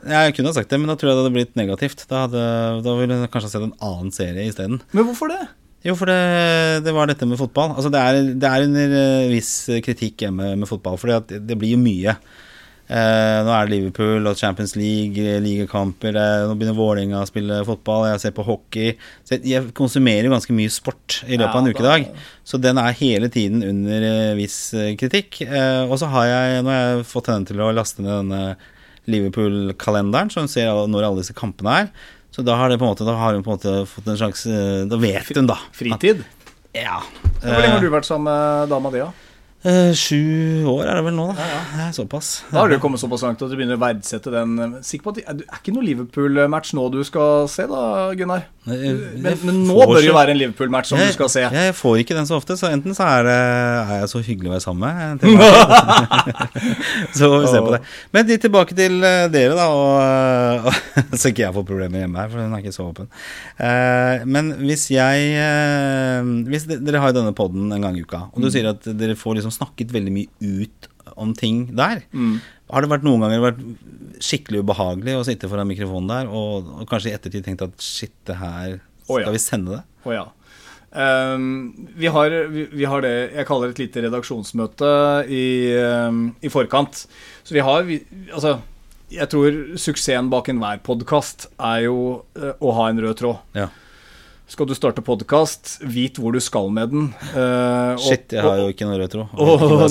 [0.08, 2.02] Jeg kunne ha sagt det, men da tror jeg det hadde blitt negativt.
[2.10, 2.42] Da, hadde,
[2.88, 4.80] da ville hun kanskje ha sett en annen serie isteden.
[4.98, 5.44] Men hvorfor det?
[5.86, 6.18] Jo, for det,
[6.84, 7.76] det var dette med fotball.
[7.78, 9.52] Altså, det, er, det er under eh, viss
[9.86, 12.16] kritikk hjemme med fotball, for det, det blir jo mye.
[12.88, 17.20] Eh, nå er det Liverpool og Champions League, eh, ligakamper, det er- nå begynner Vålerenga
[17.22, 18.94] å spille fotball, jeg ser på hockey.
[19.28, 22.08] Så jeg, jeg konsumerer ganske mye sport i løpet av en ukedag.
[22.48, 24.58] Så den er hele tiden under eh, viss
[25.00, 25.42] kritikk.
[25.46, 28.44] Eh, og så har jeg, nå har jeg fått henne til å laste ned denne
[29.08, 31.92] Liverpool-kalenderen, så hun ser når alle disse kampene er.
[32.32, 34.18] Så da har, det på en måte, da har hun på en måte fått en
[34.20, 35.58] slags eh, Da vet hun, da.
[35.74, 36.22] Fritid?
[36.22, 37.00] At, ja.
[37.42, 39.02] Hvor lenge har du vært sammen med dama di?
[39.02, 39.27] da?
[39.66, 41.46] Eh, sju år er det vel nå, da.
[41.50, 41.88] Ja, ja.
[41.96, 42.44] såpass.
[42.52, 44.78] Da har du kommet såpass langt at du begynner å verdsette den.
[44.86, 47.82] Sikker på at det er ikke noe Liverpool-match nå du skal se, da,
[48.18, 48.46] Gunnar?
[48.68, 51.44] Men, men nå bør det jo være en Liverpool-match som jeg, du skal se.
[51.56, 53.36] Jeg, får ikke den så ofte, så enten så er, det,
[53.80, 55.26] er jeg så hyggelig å være sammen med.
[57.18, 57.80] Så får vi se på det.
[58.12, 59.68] Men de, tilbake til eh, dere, da.
[59.72, 60.70] Og,
[61.20, 63.10] så ikke jeg får problemer hjemme her, for hun er ikke så åpen.
[63.64, 68.28] Eh, men hvis jeg eh, Hvis dere har jo denne poden en gang i uka,
[68.32, 72.04] og du sier at dere får liksom snakket veldig mye ut om ting der.
[72.68, 73.62] Har det vært noen ganger vært
[74.24, 78.16] skikkelig ubehagelig å sitte foran mikrofonen der, og, og kanskje i ettertid tenkt at shit,
[78.28, 79.34] det her Skal ja.
[79.36, 79.84] vi sende det?
[80.08, 80.26] Å ja.
[80.98, 84.92] Um, vi, har, vi, vi har det jeg kaller et lite redaksjonsmøte
[85.30, 85.46] i,
[86.08, 87.04] um, i forkant.
[87.44, 88.00] Så vi har vi,
[88.32, 88.58] Altså,
[89.12, 91.98] jeg tror suksessen bak enhver podkast er jo
[92.40, 93.44] uh, å ha en rød tråd.
[93.60, 93.68] Ja.
[94.48, 97.08] Skal du starte podkast, vit hvor du skal med den.
[97.36, 99.26] og- Shit, jeg har jo ikke noe retro.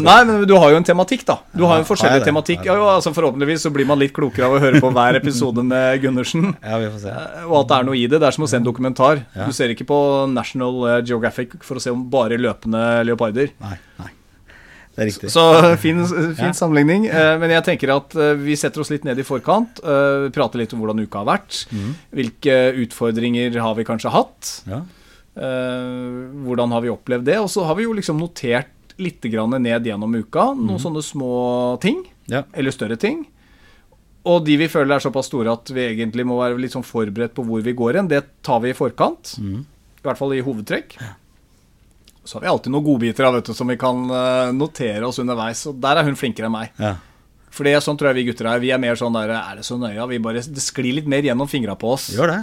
[0.00, 1.36] Nei, men du har jo en tematikk, da.
[1.54, 2.64] Du har jo en forskjellig tematikk.
[2.64, 5.62] Ja, jo, altså Forhåpentligvis så blir man litt klokere av å høre på hver episode
[5.62, 6.56] med Gundersen.
[6.64, 7.12] Ja, vi får se.
[7.12, 8.18] Eh, Og at det er noe i det.
[8.20, 9.20] Det er som å se en dokumentar.
[9.36, 10.00] Du ser ikke på
[10.32, 13.52] National eh, Geographic for å se om bare løpende leoparder.
[13.60, 14.08] Nei, nei.
[14.96, 15.28] Det er riktig.
[15.30, 15.42] Så
[15.78, 16.52] fin, fin Ja.
[16.56, 17.06] sammenligning.
[17.12, 19.78] Eh, Men jeg tenker at eh, vi setter oss litt ned i forkant.
[19.84, 21.66] eh, Prater litt om hvordan uka har vært.
[21.70, 21.90] Mm.
[22.16, 22.56] Hvilke
[22.86, 24.62] utfordringer har vi kanskje hatt?
[24.66, 24.80] Ja.
[25.36, 27.38] Hvordan har vi opplevd det?
[27.42, 30.54] Og så har vi jo liksom notert litt grann ned gjennom uka.
[30.56, 32.04] Noen sånne små ting.
[32.26, 32.44] ja.
[32.54, 33.26] Eller større ting.
[34.26, 37.34] Og de vi føler er såpass store at vi egentlig må være litt sånn forberedt
[37.36, 39.36] på hvor vi går hen, det tar vi i forkant.
[39.38, 39.60] Mm.
[39.62, 40.96] I hvert fall i hovedtrekk.
[42.26, 45.62] Så har vi alltid noen godbiter vet du, som vi kan eh, notere oss underveis.
[45.70, 46.74] Og der er hun flinkere enn meg.
[46.82, 46.96] ja.
[47.56, 48.60] For det er sånn tror jeg vi gutter er.
[48.60, 50.04] Vi er mer sånn der Er det så nøye?
[50.10, 52.10] Vi bare, det sklir litt mer gjennom fingra på oss.
[52.12, 52.40] Gjør det.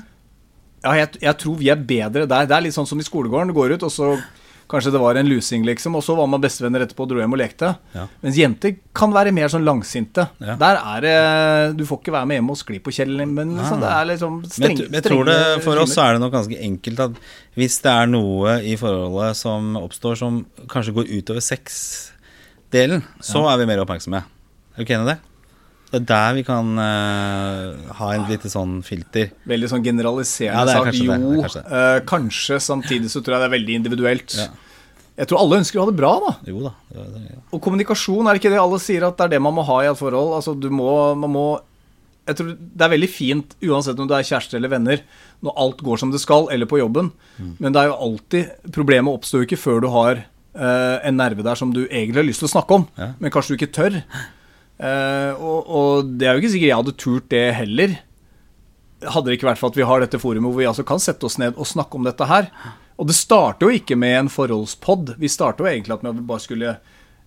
[0.83, 2.47] Ja, jeg, jeg tror vi er bedre der.
[2.49, 3.51] Det er litt sånn som i skolegården.
[3.51, 4.07] Du går ut, og så
[4.71, 7.35] kanskje det var en lusing, liksom, og så var man bestevenner etterpå og dro hjem
[7.35, 7.73] og lekte.
[7.95, 8.05] Ja.
[8.23, 10.27] Mens jenter kan være mer sånn langsinte.
[10.43, 10.55] Ja.
[10.61, 11.17] Der er det
[11.79, 13.61] Du får ikke være med hjemme og skli på kjellen, men ja.
[13.61, 16.35] liksom, det er liksom Men streng, jeg, jeg tror det, For oss er det nok
[16.37, 17.19] ganske enkelt at
[17.59, 20.39] hvis det er noe i forholdet som oppstår som
[20.71, 24.23] kanskje går utover sexdelen, så er vi mer oppmerksomme.
[24.73, 25.32] Er du ikke enig i det?
[25.93, 29.27] Det er der vi kan uh, ha en lite sånn filter.
[29.45, 32.57] Veldig sånn generaliserende Ja, det det, Jo, det er kanskje Uh, kanskje.
[32.65, 34.33] Samtidig så tror jeg det er veldig individuelt.
[34.39, 34.47] Ja.
[35.21, 36.31] Jeg tror alle ønsker å ha det bra, da.
[36.49, 36.71] Jo da.
[36.89, 37.41] det- det- ja.
[37.53, 39.77] Og kommunikasjon, er det ikke det alle sier at det er det man må ha
[39.83, 40.33] i et forhold?
[40.39, 41.45] Altså, du må, man må
[42.25, 45.01] Jeg tror det er veldig fint, uansett om du er kjæreste eller venner,
[45.43, 47.11] når alt går som det skal, eller på jobben.
[47.37, 47.55] Mm.
[47.59, 50.23] Men det er jo alltid Problemet oppstår jo ikke før du har
[50.55, 53.11] uh, en nerve der som du egentlig har lyst til å snakke om, Ja.
[53.19, 54.03] men kanskje du ikke tør.
[54.83, 57.97] Eh, og, og det er jo ikke sikkert jeg hadde turt det heller.
[59.03, 61.27] Hadde det ikke vært for at vi har dette forumet hvor vi altså kan sette
[61.27, 62.49] oss ned og snakke om dette her.
[62.99, 65.15] Og det starter jo ikke med en forholdspod.
[65.19, 66.75] Vi starter jo egentlig at vi bare skulle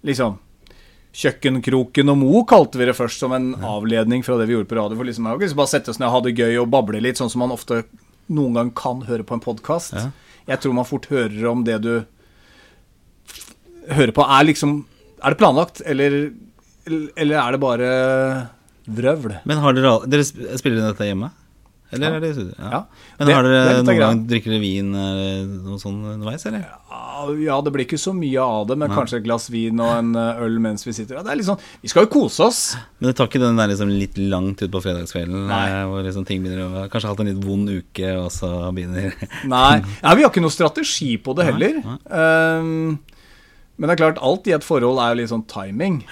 [0.06, 0.42] liksom
[1.16, 4.76] Kjøkkenkroken og Mo kalte vi det først som en avledning fra det vi gjorde på
[4.76, 4.98] radio.
[4.98, 7.16] For liksom, jeg kan bare sette oss ned og ha det gøy og bable litt,
[7.16, 7.86] sånn som man ofte
[8.36, 9.96] noen gang kan høre på en podkast.
[9.96, 10.10] Ja.
[10.50, 11.94] Jeg tror man fort hører om det du
[13.96, 14.82] hører på, er liksom
[15.24, 16.34] Er det planlagt, eller,
[16.86, 17.90] eller er det bare
[18.86, 19.40] vrøvl?
[19.44, 20.24] Men har dere, dere
[20.58, 21.32] spiller dette hjemme?
[21.94, 22.54] Eller er det i studio?
[22.58, 22.80] Ja.
[23.18, 26.64] Men Det- har er dere noen gang drikker dere vin eller noe sånn underveis, eller?
[27.38, 30.10] Ja, det blir ikke så mye av det, men kanskje et glass vin og en
[30.16, 31.14] eh, øl mens vi sitter.
[31.16, 32.76] Ja, det er sånn, Vi skal jo kose oss.
[33.00, 35.68] Men det tar ikke den der liksom litt langt utpå fredagskvelden, Nei.
[35.70, 39.14] eh, hvor liksom ting begynner å Kanskje hatt en litt vond uke, og så begynner
[39.46, 41.78] Nei, ja, vi har ikke noe strategi på det heller.
[42.10, 42.98] Um,
[43.78, 46.02] men det er klart, alt i et forhold er jo litt sånn timing.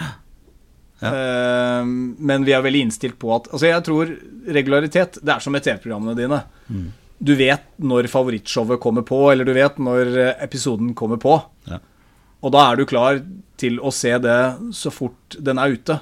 [1.02, 1.80] Ja.
[1.82, 4.12] Um, men vi er veldig innstilt på at Altså, jeg tror
[4.54, 6.38] regularitet, det er som med TV-programmene dine.
[6.68, 6.86] Mm.
[7.24, 11.36] Du vet når favorittshowet kommer på, eller du vet når eh, episoden kommer på.
[11.70, 11.80] Ja.
[12.44, 13.20] Og da er du klar
[13.60, 14.38] til å se det
[14.76, 15.98] så fort den er ute.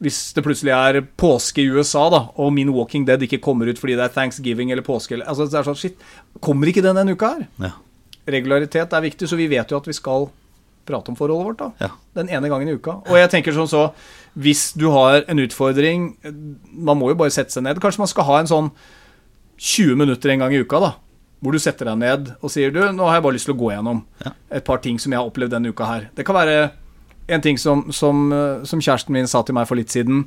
[0.00, 3.80] Hvis det plutselig er påske i USA, da, og min Walking Dead ikke kommer ut
[3.80, 6.04] fordi det er thanksgiving eller påske eller, altså, det er sånn, shit,
[6.40, 7.48] Kommer ikke den denne uka her?
[7.60, 7.74] Ja.
[8.30, 10.28] Regularitet er viktig, så vi vet jo at vi skal
[10.86, 11.58] prate om forholdet vårt.
[11.58, 11.90] da Ja.
[12.14, 12.98] Den ene gangen i uka.
[13.08, 13.92] Og jeg tenker sånn så
[14.38, 16.16] Hvis du har en utfordring
[16.72, 17.80] Man må jo bare sette seg ned.
[17.80, 18.70] Kanskje man skal ha en sånn
[19.58, 20.92] 20 minutter en gang i uka, da.
[21.42, 23.58] Hvor du setter deg ned og sier du, nå har jeg bare lyst til å
[23.60, 24.32] gå gjennom Ja.
[24.50, 26.08] et par ting som jeg har opplevd denne uka her.
[26.14, 26.70] Det kan være
[27.28, 28.30] en ting som, som,
[28.64, 30.26] som kjæresten min sa til meg for litt siden.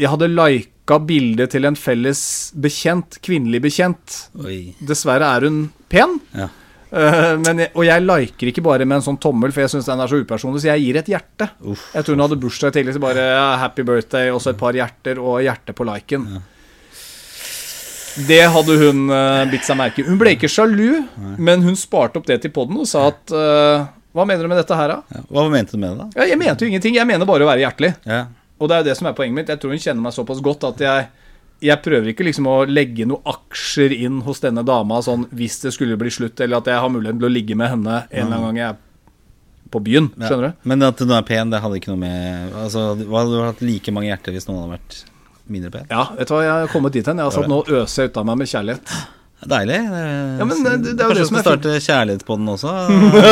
[0.00, 4.16] Jeg hadde lika bildet til en felles bekjent, kvinnelig bekjent.
[4.44, 4.74] Oi.
[4.80, 6.20] Dessverre er hun pen.
[6.34, 6.48] Ja.
[6.90, 10.02] Eh, men og jeg liker ikke bare med en sånn tommel, for jeg syns den
[10.02, 11.50] er så upersonlig, så jeg gir et hjerte.
[11.70, 11.84] Uff.
[11.94, 14.76] Jeg tror hun hadde bursdag tidlig, så bare ja, happy birthday, og så et par
[14.76, 16.26] hjerter og hjerte på liken.
[18.26, 20.08] Det hadde hun uh, bitt seg merke i.
[20.08, 21.04] Hun ble ikke sjalu,
[21.38, 24.58] men hun sparte opp det til poden og sa at uh, Hva mener du med
[24.58, 25.14] dette her, da?
[25.14, 25.22] Ja.
[25.30, 26.08] Hva mente du med det, da?
[26.18, 26.98] Ja, jeg mente jo ingenting.
[26.98, 27.92] Jeg mener bare å være hjertelig.
[28.02, 28.24] Ja.
[28.58, 29.52] Og det er jo det som er poenget mitt.
[29.54, 31.06] Jeg tror hun kjenner meg såpass godt at jeg
[31.60, 35.72] jeg prøver ikke liksom å legge noen aksjer inn hos denne dama sånn hvis det
[35.76, 38.36] skulle bli slutt, eller at jeg har muligheten til å ligge med henne en eller
[38.36, 38.78] annen gang jeg er
[39.70, 40.08] på byen.
[40.18, 40.64] Skjønner du?
[40.72, 43.60] Men at hun er pen, det hadde ikke noe med Altså, Hva hadde du hatt
[43.62, 44.96] like mange hjerter hvis noen hadde vært
[45.50, 45.86] mindre pen?
[45.92, 47.20] Ja, vet du hva, jeg har kommet dit hen.
[47.22, 48.94] Jeg har satt nå å øse ut av meg med kjærlighet.
[49.50, 49.76] Deilig.
[50.40, 52.74] Ja, men det- det er jo det som du er starte kjærlighet på den også?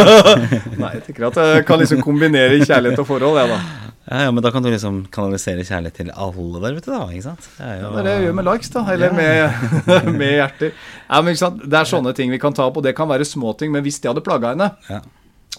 [0.83, 3.88] Nei, jeg tenker at jeg kan liksom kombinere kjærlighet og forhold, jeg, da.
[4.09, 7.03] Ja, ja, men da kan du liksom kanalisere kjærlighet til alle der ute, da.
[7.12, 7.49] ikke sant?
[7.59, 8.85] Det er jo er det jeg gjør med likes, da.
[8.94, 9.66] Eller med,
[10.23, 10.73] med hjerter.
[11.11, 11.61] Ja, men ikke sant?
[11.68, 14.01] Det er sånne ting vi kan ta opp, og det kan være småting, men hvis
[14.01, 15.03] de hadde plaga henne, ja.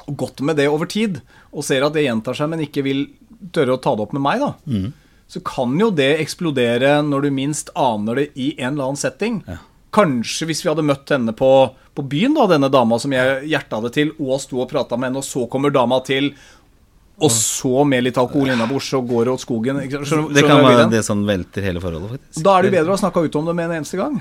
[0.07, 1.21] og gått med det over tid,
[1.53, 3.05] og ser at det gjentar seg, men ikke vil
[3.55, 4.89] tørre å ta det opp med meg, da, Mm.
[5.29, 9.43] så kan jo det eksplodere når du minst aner det i en eller annen setting.
[9.45, 9.59] Ja.
[9.93, 11.49] Kanskje hvis vi hadde møtt henne på,
[11.97, 15.09] på byen, da, denne dama som jeg hjerta det til, og sto og prata med
[15.09, 16.31] henne, og så kommer dama til,
[17.19, 19.79] og så med litt alkohol innabords, så går det åt skogen.
[19.83, 20.05] Skjønner.
[20.07, 22.43] Skjønner, Det kan være det som velter hele forholdet, faktisk.
[22.45, 24.19] Da er det bedre å ha snakka ut om det med en eneste gang.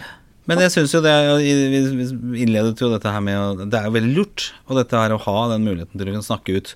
[0.48, 1.12] Men jeg syns jo det
[1.44, 5.20] Vi innledet jo dette her med Det er jo veldig lurt, og dette her å
[5.20, 6.74] ha den muligheten til å snakke ut.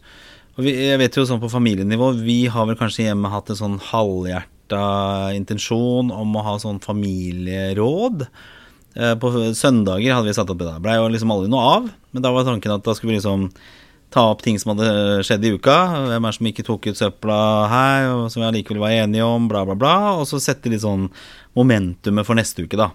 [0.58, 3.56] Og vi, jeg vet jo sånn på familienivå, vi har vel kanskje hjemme hatt en
[3.56, 4.82] sånn halvhjerta
[5.32, 8.26] intensjon om å ha sånn familieråd.
[8.94, 10.68] Eh, På søndager hadde vi satt opp det.
[10.68, 13.20] Der blei jo liksom aldri noe av, men da var tanken at da skulle vi
[13.22, 13.48] liksom
[14.12, 15.76] ta opp ting som hadde skjedd i uka.
[16.10, 17.40] Hvem er som ikke tok ut søpla
[17.72, 19.96] her, og som vi allikevel var enige om, bla, bla, bla.
[20.20, 21.08] Og så sette litt sånn
[21.58, 22.90] momentumet for neste uke, da.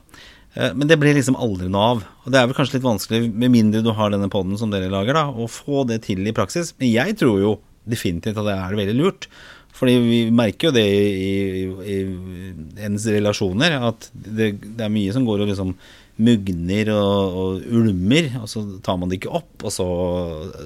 [0.54, 2.04] Eh, Men det ble liksom aldri noe av.
[2.26, 4.92] Og det er vel kanskje litt vanskelig, med mindre du har denne poden som dere
[4.94, 6.74] lager, da, å få det til i praksis.
[6.78, 9.30] Men jeg tror jo definitivt at det er veldig lurt.
[9.78, 15.14] Fordi vi merker jo det i, i, i ens relasjoner, at det, det er mye
[15.14, 15.76] som går og liksom
[16.18, 19.86] mugner og, og ulmer, og så tar man det ikke opp, og så,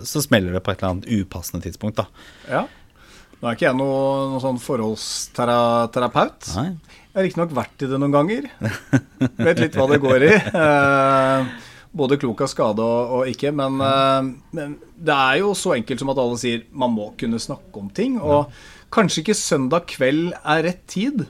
[0.07, 2.07] så smeller det på et eller annet upassende tidspunkt, da.
[2.47, 2.63] Ja.
[3.41, 6.49] Nå er ikke jeg noen noe sånn forholdsterapeut.
[6.53, 8.47] Jeg har riktignok vært i det noen ganger.
[9.47, 10.35] Vet litt hva det går i.
[10.37, 11.47] Eh,
[11.91, 13.49] både klok av skade og, og ikke.
[13.57, 17.41] Men, eh, men det er jo så enkelt som at alle sier man må kunne
[17.41, 18.19] snakke om ting.
[18.21, 18.53] Og
[18.91, 21.25] Kanskje ikke søndag kveld er rett tid?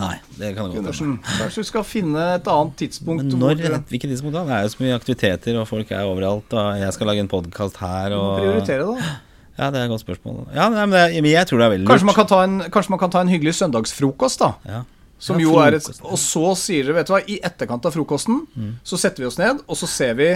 [0.00, 1.18] Nei, det kan det godt hende.
[1.38, 3.24] Kanskje vi skal finne et annet tidspunkt?
[3.24, 4.44] Men hvor- når, hvilket tidspunkt da?
[4.48, 6.52] Det er jo så mye aktiviteter, og folk er overalt.
[6.52, 9.10] Og jeg skal lage en podkast her, Du må prioritere da.
[9.58, 10.46] Ja, det er et godt spørsmål.
[10.54, 11.92] Ja, nei, men det, men jeg tror det er veldig lurt.
[11.92, 14.54] Kanskje man, kan ta en, kanskje man kan ta en hyggelig søndagsfrokost, da.
[14.66, 14.82] ja.
[15.20, 15.84] Som Ja, jo er et.
[16.00, 18.76] Og så sier dere, vet du hva, i etterkant av frokosten, Mm.
[18.82, 20.30] så setter vi oss ned, og så ser vi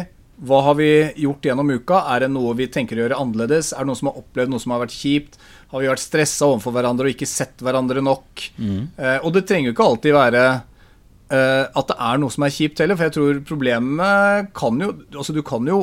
[0.45, 2.03] hva har vi gjort gjennom uka?
[2.15, 3.73] Er det noe vi tenker å gjøre annerledes?
[3.73, 5.39] Er det noen som har opplevd noe som har vært kjipt?
[5.75, 8.45] Har vi vært stressa overfor hverandre og ikke sett hverandre nok?
[8.63, 8.83] Mm.
[8.95, 12.55] Eh, og det trenger jo ikke alltid være eh, at det er noe som er
[12.55, 15.81] kjipt heller, for jeg tror problemet kan jo Altså, du kan jo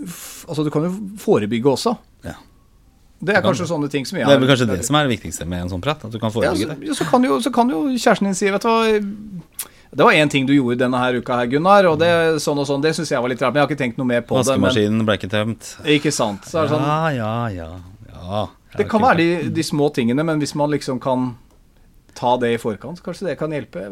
[0.00, 1.94] Altså, du kan jo forebygge også.
[2.24, 2.34] Ja.
[3.16, 5.06] Det er kan kanskje sånne ting som jeg Det er vel kanskje det som er
[5.06, 6.04] det viktigste med en sånn prat.
[6.04, 6.88] At du kan forebygge så, det.
[6.88, 9.62] ja, så, kan jo, så kan jo kjæresten din si Vet du hva
[9.96, 12.10] Det var én ting du gjorde denne her uka her, Gunnar, og det
[12.44, 12.84] sånn og sånn.
[12.84, 14.44] Det syns jeg var litt rart, men jeg har ikke tenkt noe mer på det.
[14.44, 15.72] Vaskemaskinen ble ikke tømt.
[15.96, 16.44] Ikke sant.
[16.48, 17.70] Så er det, sånn, Ja, ja, ja.
[18.12, 18.46] ja.
[18.78, 21.32] Det kan være de, de små tingene, men hvis man liksom kan
[22.16, 23.82] ta det i forkant, kanskje det kan hjelpe.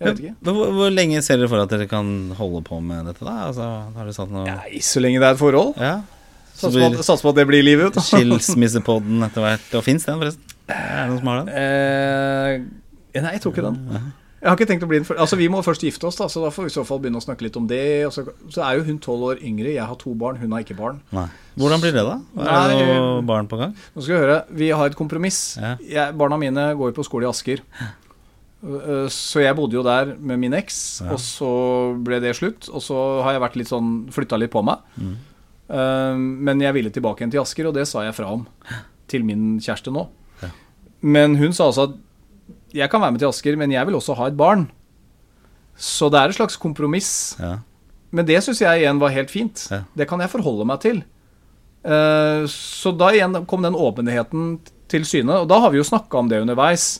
[0.00, 0.34] Jeg vet ikke.
[0.48, 3.36] Hvor, hvor lenge ser dere for at dere kan holde på med dette, da?
[3.50, 3.66] Altså,
[3.96, 5.74] har du satt noe Nei, så lenge det er et forhold.
[5.80, 5.98] Ja.
[6.60, 8.00] Satser på at det blir livet ut.
[8.10, 9.68] skilsmissepodden etter hvert.
[9.76, 10.56] Og fins den, forresten?
[10.70, 11.52] Er det noen som har den?
[11.60, 14.10] Eh, nei, jeg tror ikke den.
[14.40, 16.24] Jeg har ikke tenkt å bli den for, Altså, Vi må først gifte oss, da,
[16.32, 17.80] så da får vi i så fall begynne å snakke litt om det.
[18.08, 19.74] Og så, så er jo hun tolv år yngre.
[19.74, 21.02] Jeg har to barn, hun har ikke barn.
[21.12, 21.26] Nei.
[21.60, 22.14] Hvordan blir det, da?
[22.40, 23.74] Er det noe barn på gang?
[23.92, 25.42] Nå skal vi høre, vi har et kompromiss.
[25.60, 25.74] Ja.
[25.84, 27.60] Jeg, barna mine går jo på skole i Asker.
[29.12, 31.12] Så jeg bodde jo der med min eks, Ja.
[31.14, 31.50] og så
[32.04, 32.68] ble det slutt.
[32.72, 34.80] Og så har jeg vært litt sånn flytta litt på meg.
[35.00, 35.16] Mm.
[36.48, 38.46] Men jeg ville tilbake igjen til Asker, og det sa jeg fra om
[39.10, 40.08] til min kjæreste nå.
[40.42, 40.48] Ja.
[41.02, 41.96] Men hun sa altså at
[42.76, 44.68] jeg kan være med til Asker, men jeg vil også ha et barn.
[45.80, 47.36] Så det er et slags kompromiss.
[47.40, 47.58] Ja.
[48.10, 49.64] Men det syns jeg igjen var helt fint.
[49.70, 49.84] Ja.
[49.96, 51.02] Det kan jeg forholde meg til.
[51.86, 54.58] Eh, så da igjen kom den åpenheten
[54.90, 56.98] til syne, og da har vi jo snakka om det underveis.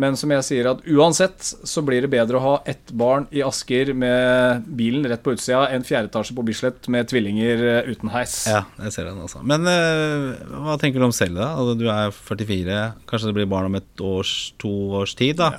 [0.00, 3.44] Men som jeg sier, at uansett så blir det bedre å ha ett barn i
[3.46, 8.10] Asker med bilen rett på utsida enn fjerde etasje på Bislett med tvillinger eh, uten
[8.10, 8.40] heis.
[8.50, 9.44] ja, jeg ser den altså.
[9.46, 10.34] Men uh,
[10.66, 11.52] hva tenker du om selv, da?
[11.54, 15.52] Altså, du er 44, kanskje det blir barn om et års, to års tid, da?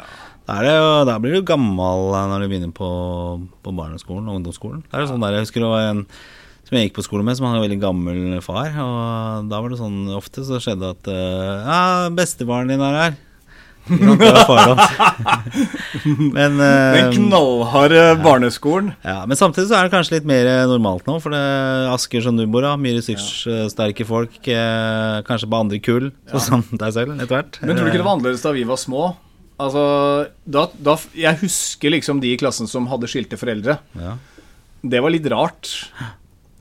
[0.46, 2.90] Da, er jo, da blir du gammel eh, når du begynner på,
[3.64, 4.84] på barneskolen og ungdomsskolen.
[4.90, 6.10] Det er jo sånn der, Jeg husker det var en
[6.66, 8.74] som jeg gikk på skole med, som hadde en veldig gammel far.
[8.74, 13.18] Og da var det sånn ofte så skjedde at Ja, bestefaren din er her.
[16.38, 18.94] Men uh, Den knallharde barneskolen.
[19.06, 21.16] ja, Men samtidig så er det kanskje litt mer normalt nå.
[21.24, 22.72] For det er Asker som du bor, da.
[22.82, 24.34] Mye ressurssterke folk.
[24.42, 27.54] Eh, kanskje på andre kull, sånn som deg selv, etter hvert.
[27.62, 29.04] Men tror du ikke det var annerledes da vi var små?
[29.62, 29.84] Altså,
[30.44, 33.74] da, da, Jeg husker liksom de i klassen som hadde skilte foreldre.
[33.96, 34.12] Ja.
[34.86, 35.66] Det var litt rart.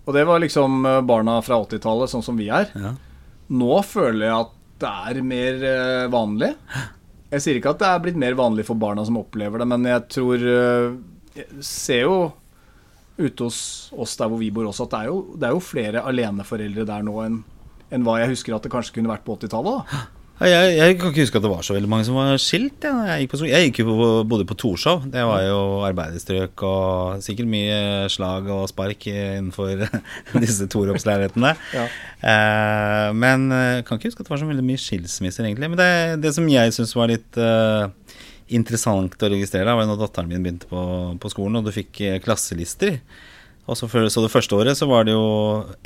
[0.04, 2.66] Og det var liksom eh, barna fra 80-tallet, sånn som vi er.
[2.76, 2.90] Ja.
[3.54, 4.52] Nå føler jeg at
[4.84, 6.52] det er mer eh, vanlig.
[7.34, 9.86] Jeg sier ikke at det er blitt mer vanlig for barna som opplever det, men
[9.90, 10.92] jeg tror eh,
[11.34, 12.18] Jeg ser jo
[13.18, 13.58] ute hos
[13.94, 16.86] oss der hvor vi bor også, at det er jo, det er jo flere aleneforeldre
[16.88, 17.42] der nå enn
[17.94, 19.92] enn hva jeg husker at det kanskje kunne vært på 80-tallet.
[20.38, 20.48] Da.
[20.48, 22.84] Jeg, jeg kan ikke huske at det var så veldig mange som var skilt.
[22.84, 25.06] Ja, jeg, gikk på jeg gikk på, bodde på Torshov.
[25.12, 27.78] Det var jo arbeiderstrøk og sikkert mye
[28.12, 29.86] slag og spark innenfor
[30.44, 31.54] disse Torhoppsleilighetene.
[31.76, 31.86] Ja.
[32.20, 35.70] Eh, men jeg kan ikke huske at det var så veldig mye skilsmisser, egentlig.
[35.72, 35.90] Men det,
[36.24, 37.86] det som jeg syns var litt eh,
[38.58, 40.82] interessant å registrere, da, var når datteren min begynte på,
[41.20, 42.98] på skolen, og du fikk eh, klasselister.
[43.64, 45.22] Og så, for, så det første året så var det jo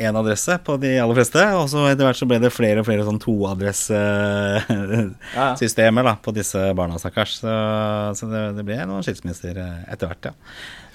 [0.02, 2.86] én adresse på de aller fleste, og så etter hvert så ble det flere og
[2.88, 7.36] flere sånn toadressesystemer da, på disse barna, stakkars.
[7.44, 7.52] Så,
[8.18, 10.34] så det, det ble noen skilsmisser eh, etter hvert, ja.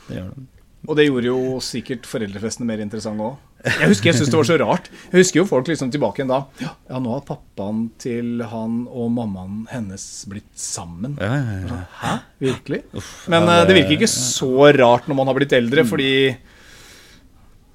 [0.09, 0.43] Det gjør det.
[0.83, 3.37] Og det gjorde jo sikkert foreldrefestene mer interessante òg.
[3.63, 4.89] Jeg husker jeg syntes det var så rart.
[5.13, 6.41] Jeg husker jo folk liksom tilbake igjen da.
[6.59, 11.15] Ja, nå har pappaen til han og mammaen hennes blitt sammen.
[11.23, 11.77] Ja, ja, ja.
[12.01, 12.11] Hæ?
[12.43, 12.81] Virkelig?
[12.99, 15.87] Uff, Men ja, eh, det det- virker ikke så rart når man har blitt eldre,
[15.87, 16.11] fordi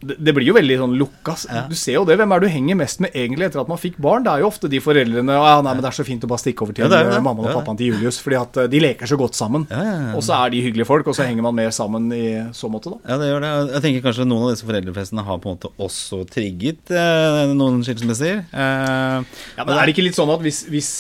[0.01, 1.35] det, blir jo veldig sånn lukka.
[1.67, 2.15] Du ser jo det.
[2.21, 4.23] Hvem er det du henger mest med egentlig etter at man fikk barn?
[4.27, 6.43] Det er jo ofte de foreldrene ja, nei, men Det er så fint å bare
[6.45, 7.23] stikke over til Ja, det det.
[7.25, 9.67] mammaen og pappaen til Julius, fordi at eh, de leker så godt sammen.
[9.73, 10.13] Ja, ja.
[10.15, 12.95] Og så er de hyggelige folk, og så henger man mer sammen i så måte,
[12.95, 13.01] da.
[13.11, 13.53] Ja, det gjør det.
[13.75, 17.83] Jeg tenker kanskje noen av disse foreldrefestene har på en måte også trigget eh, noen
[17.87, 18.45] skilsmisser.
[18.55, 19.19] Eh,
[19.59, 20.93] Ja, men er det ikke litt sånn at hvis, hvis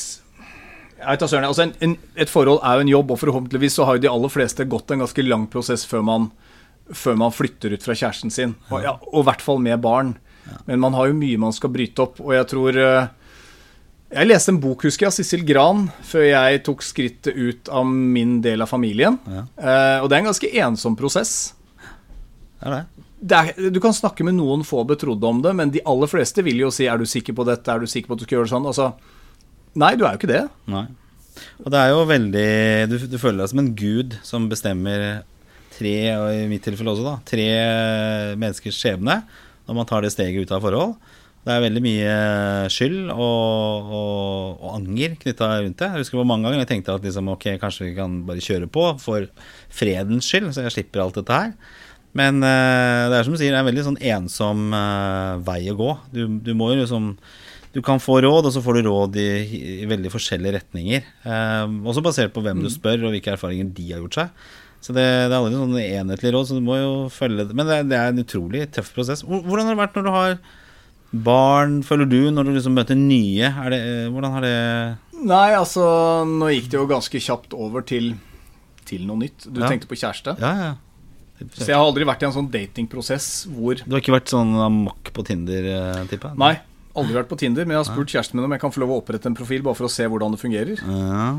[1.06, 4.10] altså en, en, Et forhold er jo en jobb, og forhåpentligvis så har jo de
[4.10, 6.30] aller fleste gått en ganske lang prosess før man,
[6.94, 8.54] før man flytter ut fra kjæresten sin.
[8.70, 10.16] Og, ja, og i hvert fall med barn.
[10.64, 13.08] Men man har jo mye man skal bryte opp, og jeg tror eh,
[14.14, 17.84] Jeg leste en bok, husker jeg, av Sissel Gran før jeg tok skrittet ut av
[17.88, 19.18] min del av familien.
[19.28, 19.44] Ja.
[19.60, 21.34] Eh, og det er en ganske ensom prosess.
[22.64, 23.04] er det?
[23.20, 26.42] det er, Du kan snakke med noen få betrodde om det, men de aller fleste
[26.46, 28.36] vil jo si 'er du sikker på dette', 'er du sikker på at du skal
[28.38, 28.66] gjøre det sånn'?
[28.66, 28.94] Altså,
[29.74, 30.48] nei, du er jo ikke det.
[30.66, 30.86] Nei.
[31.62, 35.22] Og det er jo veldig Du, du føler deg som en gud som bestemmer
[35.78, 37.46] tre, og i mitt tilfelle også, da, tre
[38.38, 39.22] menneskers skjebne
[39.68, 40.94] når man tar det steget ut av forhold.
[41.48, 42.14] Det er veldig mye
[42.72, 45.90] skyld og, og, og anger knytta rundt det.
[45.94, 48.68] Jeg husker hvor mange ganger jeg tenkte at liksom, ok, kanskje vi kan bare kjøre
[48.72, 49.28] på for
[49.72, 51.54] fredens skyld, så jeg slipper alt dette her.
[52.18, 55.60] Men eh, det er som du sier, det er en veldig sånn ensom eh, vei
[55.72, 55.90] å gå.
[56.12, 57.12] Du, du må jo liksom
[57.74, 59.28] Du kan få råd, og så får du råd i,
[59.84, 61.04] i veldig forskjellige retninger.
[61.28, 64.48] Eh, også basert på hvem du spør, og hvilke erfaringer de har gjort seg.
[64.80, 67.54] Så det, det er aldri sånn enhetlig råd, så du må jo følge det.
[67.58, 69.24] Men det, det er en utrolig tøff prosess.
[69.26, 70.38] Hvordan har det vært når du har
[71.24, 73.50] barn, føler du, når du liksom møter nye?
[73.72, 73.80] Det,
[74.14, 74.56] hvordan har det
[75.18, 75.82] Nei, altså,
[76.30, 78.12] nå gikk det jo ganske kjapt over til,
[78.86, 79.48] til noe nytt.
[79.50, 79.66] Du Ja.
[79.72, 80.36] tenkte på kjæreste.
[80.38, 80.74] Ja, ja.
[81.54, 84.56] Så jeg har aldri vært i en sånn datingprosess hvor Du har ikke vært sånn
[84.62, 86.06] amok på Tinder-tippa?
[86.10, 86.38] tipper jeg?
[86.38, 86.54] Nei,
[87.00, 88.94] aldri vært på Tinder, men jeg har spurt kjæresten min om jeg kan få lov
[88.94, 90.84] å opprette en profil bare for å se hvordan det fungerer.
[90.84, 91.32] Ja.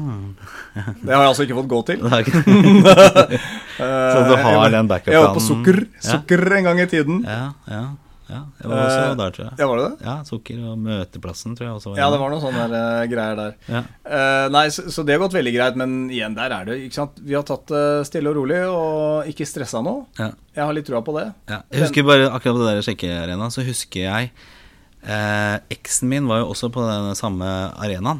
[1.03, 2.03] Det har jeg altså ikke fått gå til.
[2.19, 2.43] Ikke
[3.79, 5.15] Så du har den backup-planen?
[5.15, 7.23] Jeg var på sukker, sukker en gang i tiden.
[7.23, 7.83] Ja, ja,
[8.29, 8.41] ja.
[8.59, 9.53] Jeg var også Eh, der, tror jeg.
[9.57, 10.05] Ja, var det det?
[10.05, 13.39] Ja, Sukker og Møteplassen, tror jeg også Ja, det var noen sånne der, eh, greier
[13.39, 13.55] der.
[13.71, 13.81] Ja.
[14.05, 16.99] Uh, nei, så, så det har gått veldig greit, men igjen, der er det, ikke
[16.99, 17.17] sant.
[17.25, 19.95] Vi har tatt det stille og rolig og ikke stressa nå.
[20.19, 20.29] Ja.
[20.59, 21.25] Jeg har litt trua på det.
[21.49, 21.63] Ja.
[21.73, 24.57] Jeg husker bare akkurat på det der sjekkearena, så husker jeg eh,
[25.03, 27.47] Eksen min var jo også på den samme
[27.79, 28.19] arenaen.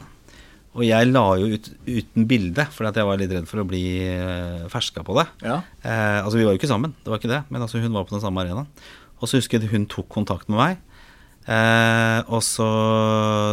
[0.77, 3.83] Og jeg la jo ut uten bilde, fordi jeg var litt redd for å bli
[4.05, 5.25] eh, ferska på det.
[5.41, 5.57] Ja.
[5.81, 8.05] Eh, altså Vi var jo ikke sammen, det var ikke det, men altså hun var
[8.05, 8.69] på den samme arenaen.
[9.19, 10.85] Og så husker jeg hun tok kontakt med meg.
[11.49, 12.69] Eh, og så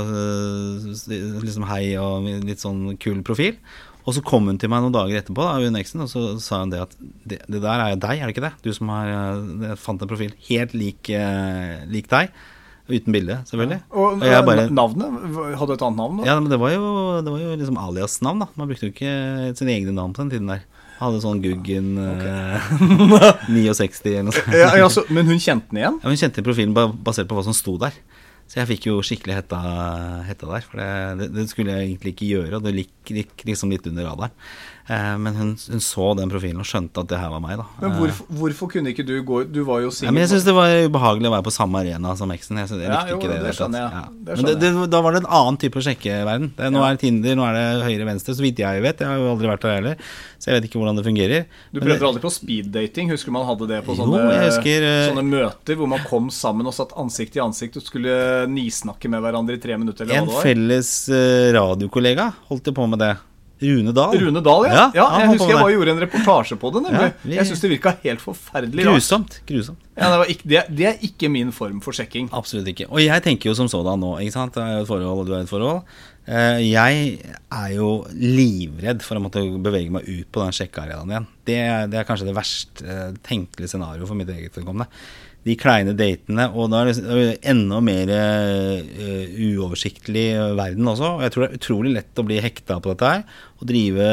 [0.04, 3.56] eh, liksom hei og litt sånn kul profil.
[4.06, 6.60] Og så kom hun til meg noen dager etterpå, da, hun eksen, og så sa
[6.62, 8.52] hun det at det, det der er jo deg, er det ikke det?
[8.62, 12.30] Du som har eh, fant en profil helt lik, eh, lik deg.
[12.86, 13.80] Uten bilde, selvfølgelig.
[13.90, 15.16] Og, Og jeg bare- navnet?
[15.58, 16.16] Hadde du et annet navn?
[16.20, 16.26] da?
[16.28, 16.90] Ja, men det var jo,
[17.26, 18.46] det var jo liksom alias-navn, da.
[18.54, 20.62] Man brukte jo ikke sine egne navn på den tiden der.
[21.00, 22.60] Hadde sånn Guggen okay.
[23.52, 24.54] 69 eller noe sånt.
[24.54, 25.98] Ja, ja, så, men hun kjente den igjen?
[26.00, 27.92] Ja, Hun kjente profilen basert på hva som sto der.
[28.46, 29.58] Så jeg fikk jo skikkelig hetta,
[30.28, 30.64] hetta der.
[30.70, 30.78] For
[31.18, 34.34] det, det, skulle jeg egentlig ikke gjøre, og det gikk liksom litt under radaren.
[34.88, 37.64] Eh, men hun, hun så den profilen og skjønte at det her var meg, da.
[37.82, 40.12] Men hvorfor, hvorfor kunne ikke du gå Du var jo Ja, singel.
[40.14, 42.60] men jeg syns det var ubehagelig å være på samme arena som eksen.
[42.62, 43.40] Jeg, synes- jeg Ja, likte jo, ikke det.
[43.42, 43.90] det skjønner jeg.
[43.90, 44.04] Ja.
[44.28, 46.52] Det Men det, da var det en annen type sjekkeverden.
[46.54, 46.86] Det, nå Ja.
[46.86, 48.98] er det Tinder, nå er det høyre-venstre, så vidt jeg vet.
[49.02, 49.96] Jeg har jo aldri vært der heller,
[50.38, 51.44] så jeg vet ikke hvordan det fungerer.
[51.74, 53.10] Du prøvde aldri på speeddating?
[53.10, 56.64] Husker man hadde det på sånne, jo, husker, eh, sånne møter hvor man kom sammen
[56.64, 60.06] og satt ansikt til ansikt og skulle nisnakke med hverandre i tre minutter?
[60.06, 63.16] Eller En felles eh, radiokollega holdt jo på med det.
[63.62, 64.18] Rune Dahl.
[64.20, 64.72] Rune Dahl, ja.
[64.74, 66.82] Ja, ja, jeg husker jeg bare gjorde en reportasje på det.
[66.92, 68.84] Ja, vi- Jeg syns det virka helt forferdelig.
[68.84, 69.40] Grusomt.
[69.48, 69.78] grusomt.
[69.96, 72.28] Ja, det, var ikke, det, det er ikke min form for sjekking.
[72.36, 72.84] Absolutt ikke.
[72.90, 74.54] Og jeg tenker jo som sådan nå, ikke sant.
[74.60, 75.82] Jeg er et forhold, og du er et forhold.
[76.28, 81.26] Eh, Jeg er jo livredd for å måtte bevege meg ut på den sjekkearenaen igjen.
[81.46, 81.60] Det,
[81.92, 84.88] det er kanskje det verst eh, tenkelige scenarioet for mitt eget vedkommende.
[85.46, 90.28] De kleine datene, og da er det enda mer uh, uoversiktlig
[90.58, 91.12] verden også.
[91.16, 94.08] Og jeg tror det er utrolig lett å bli hekta på dette her, og drive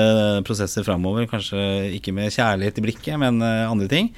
[0.45, 1.25] prosesser framover.
[1.31, 1.63] Kanskje
[1.97, 4.13] ikke med kjærlighet i blikket, men uh, andre ting.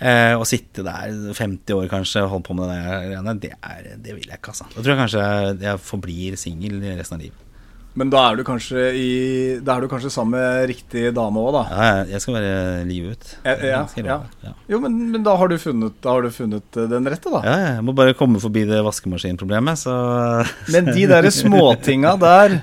[0.00, 2.78] Eh, å sitte der 50 år kanskje og holde på med det
[3.12, 4.68] der det, er, det vil jeg ikke, altså.
[4.72, 5.24] Da tror jeg kanskje
[5.60, 7.49] jeg forblir singel resten av livet.
[7.98, 9.06] Men da er du kanskje, i,
[9.58, 11.62] er du kanskje sammen med riktig dame òg, da.
[11.74, 13.32] Ja, jeg- skal være livet ut.
[13.44, 13.54] Ja,
[13.98, 14.52] ja, ja.
[14.70, 17.40] Jo, men, men da, har du funnet, da har du funnet eh, den rette, da.
[17.42, 19.96] Ja, ja, jeg må bare komme forbi det vaskemaskinproblemet, så
[20.70, 22.60] Men de derre småtinga der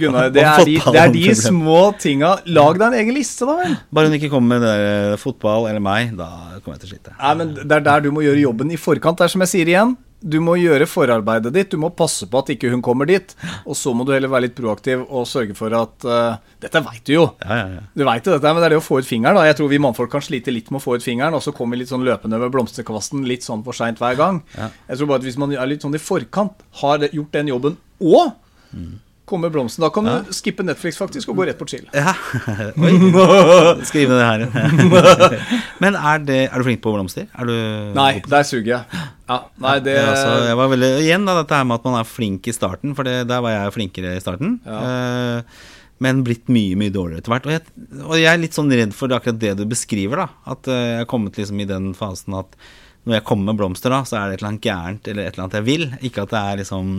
[0.00, 3.56] Gunnar, det er, de, det er de små tinga Lag deg en egen liste, da
[3.62, 3.74] vel.
[3.92, 6.28] Bare hun ikke kommer med der fotball eller meg, da
[6.60, 7.16] kommer jeg til å slite.
[7.16, 9.16] Nei, men Det er der du må gjøre jobben i forkant.
[9.20, 9.96] Det er som jeg sier igjen.
[10.20, 11.70] Du må gjøre forarbeidet ditt.
[11.72, 13.32] Du må passe på at ikke hun kommer dit.
[13.64, 17.02] Og så må du heller være litt proaktiv og sørge for at uh, Dette veit
[17.08, 17.26] du jo.
[17.40, 17.84] Ja, ja, ja.
[17.96, 19.38] Du vet jo dette, men det er det å få ut fingeren.
[19.40, 21.54] da Jeg tror vi mannfolk kan slite litt med å få ut fingeren, og så
[21.56, 24.42] kommer vi litt sånn løpende med blomsterkvasten litt sånn for seint hver gang.
[24.56, 27.80] Jeg tror bare at Hvis man er litt sånn i forkant, har gjort den jobben,
[28.00, 28.36] og
[29.30, 31.86] kommer blomsten, da kan du skippe Netflix faktisk og gå rett på chill.
[31.94, 32.14] Ja.
[32.84, 32.92] Oi.
[33.88, 34.44] Skriv ned det her.
[35.82, 37.30] Men er, det, er du flink på blomster?
[37.32, 37.56] Er du
[37.96, 39.02] Nei, der suger jeg.
[39.30, 42.00] Ja, nei, det Ja, altså, jeg var veldig, igjen da, dette her med at man
[42.00, 44.58] er flink i starten, for det, der var jeg flinkere i starten.
[44.66, 45.46] Uh,
[46.00, 47.46] men blitt mye, mye dårligere etter hvert.
[47.46, 47.64] Og jeg,
[48.00, 50.52] og jeg er litt sånn redd for akkurat det du beskriver, da.
[50.54, 52.56] At eh, jeg er kommet liksom i den fasen at
[53.08, 55.32] når jeg kommer med blomster, da, så er det et eller annet gærent eller et
[55.32, 55.84] eller annet jeg vil.
[56.04, 56.90] Ikke at det er liksom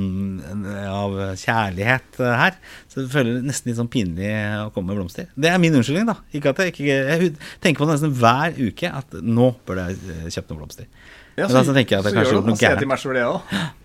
[0.90, 2.58] av kjærlighet eh, her.
[2.90, 4.32] Så jeg føler det nesten litt sånn pinlig
[4.64, 5.30] å komme med blomster.
[5.38, 6.18] Det er min unnskyldning, da.
[6.34, 10.02] Ikke at jeg, ikke, jeg tenker på det nesten hver uke at nå burde jeg
[10.16, 10.90] eh, kjøpt noen blomster.
[11.38, 13.78] Ja, Men da så tenker jeg at jeg kanskje gjør det noe gærent.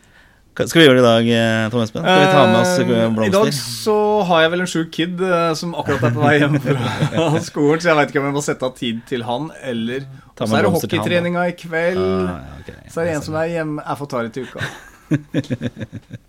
[0.57, 2.01] Skal vi gjøre det i dag, eh, Tom Espen?
[2.01, 4.93] Skal vi ta med oss eh, Eh, I dag så har jeg vel en sjuk
[4.95, 8.29] kid eh, som akkurat er på vei hjem fra skolen, så jeg veit ikke om
[8.31, 10.07] jeg må sette av tid til han, eller
[10.37, 12.03] Så er det hockeytreninga i kveld.
[12.03, 12.79] Ah, okay.
[12.93, 14.61] Så er det en som er hjemme Jeg får ta det til uka.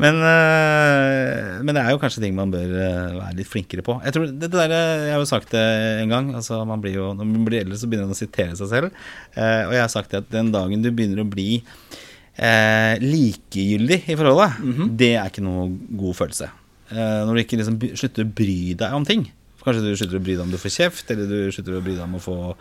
[0.00, 3.94] Men, øh, men det er jo kanskje ting man bør øh, være litt flinkere på.
[4.02, 5.62] Jeg tror det, det der, øh, jeg har jo sagt det
[6.02, 6.32] en gang.
[6.34, 8.96] Altså man blir jo, Når man blir eldre, så begynner man å sitere seg selv.
[9.36, 14.00] Eh, og jeg har sagt det at den dagen du begynner å bli eh, likegyldig
[14.08, 15.68] i forholdet, det er ikke noe
[16.00, 16.50] god følelse.
[16.90, 19.28] Eh, når du ikke liksom slutter å bry deg om ting.
[19.60, 21.94] Kanskje du slutter å bry deg om du får kjeft, eller du slutter å bry
[21.94, 22.56] deg om å få eh,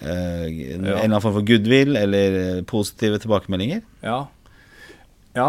[0.00, 3.80] en eller annen form for goodwill eller eh, positive tilbakemeldinger.
[4.04, 4.20] Ja.
[5.34, 5.48] ja.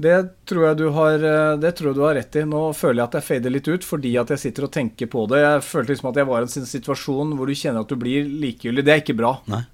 [0.00, 0.16] Det
[0.48, 2.44] tror, jeg du har, eh, det tror jeg du har rett i.
[2.48, 5.26] Nå føler jeg at jeg fader litt ut fordi at jeg sitter og tenker på
[5.32, 5.42] det.
[5.42, 8.28] Jeg følte liksom at jeg var i en situasjon hvor du kjenner at du blir
[8.44, 8.86] likegyldig.
[8.86, 9.34] Det er ikke bra.
[9.50, 9.64] Nei.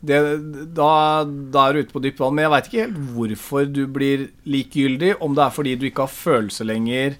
[0.00, 0.16] Det,
[0.72, 0.92] da,
[1.28, 2.36] da er du ute på dypt vann.
[2.36, 5.16] Men jeg veit ikke helt hvorfor du blir likegyldig.
[5.20, 7.18] Om det er fordi du ikke har følelse lenger.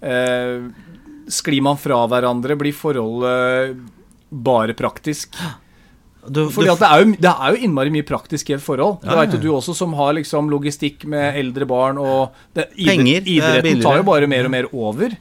[0.00, 0.66] Eh,
[1.30, 2.58] sklir man fra hverandre?
[2.58, 3.78] Blir forholdet
[4.30, 5.36] bare praktisk?
[6.26, 8.62] Du, Fordi du- at det er, jo, det er jo innmari mye praktisk i et
[8.64, 9.00] forhold.
[9.02, 9.38] Det Ja, vet ja.
[9.38, 13.60] jo du også, som har liksom logistikk med eldre barn og det, Penger, det er
[13.62, 15.14] Idretten tar jo bare mer og mer over.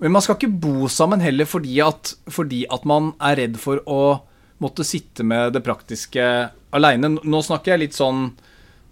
[0.00, 3.80] Men man skal ikke bo sammen heller fordi at, fordi at man er redd for
[3.86, 4.20] å
[4.64, 6.24] måtte sitte med det praktiske
[6.72, 7.18] aleine.
[7.22, 8.30] Nå snakker jeg litt sånn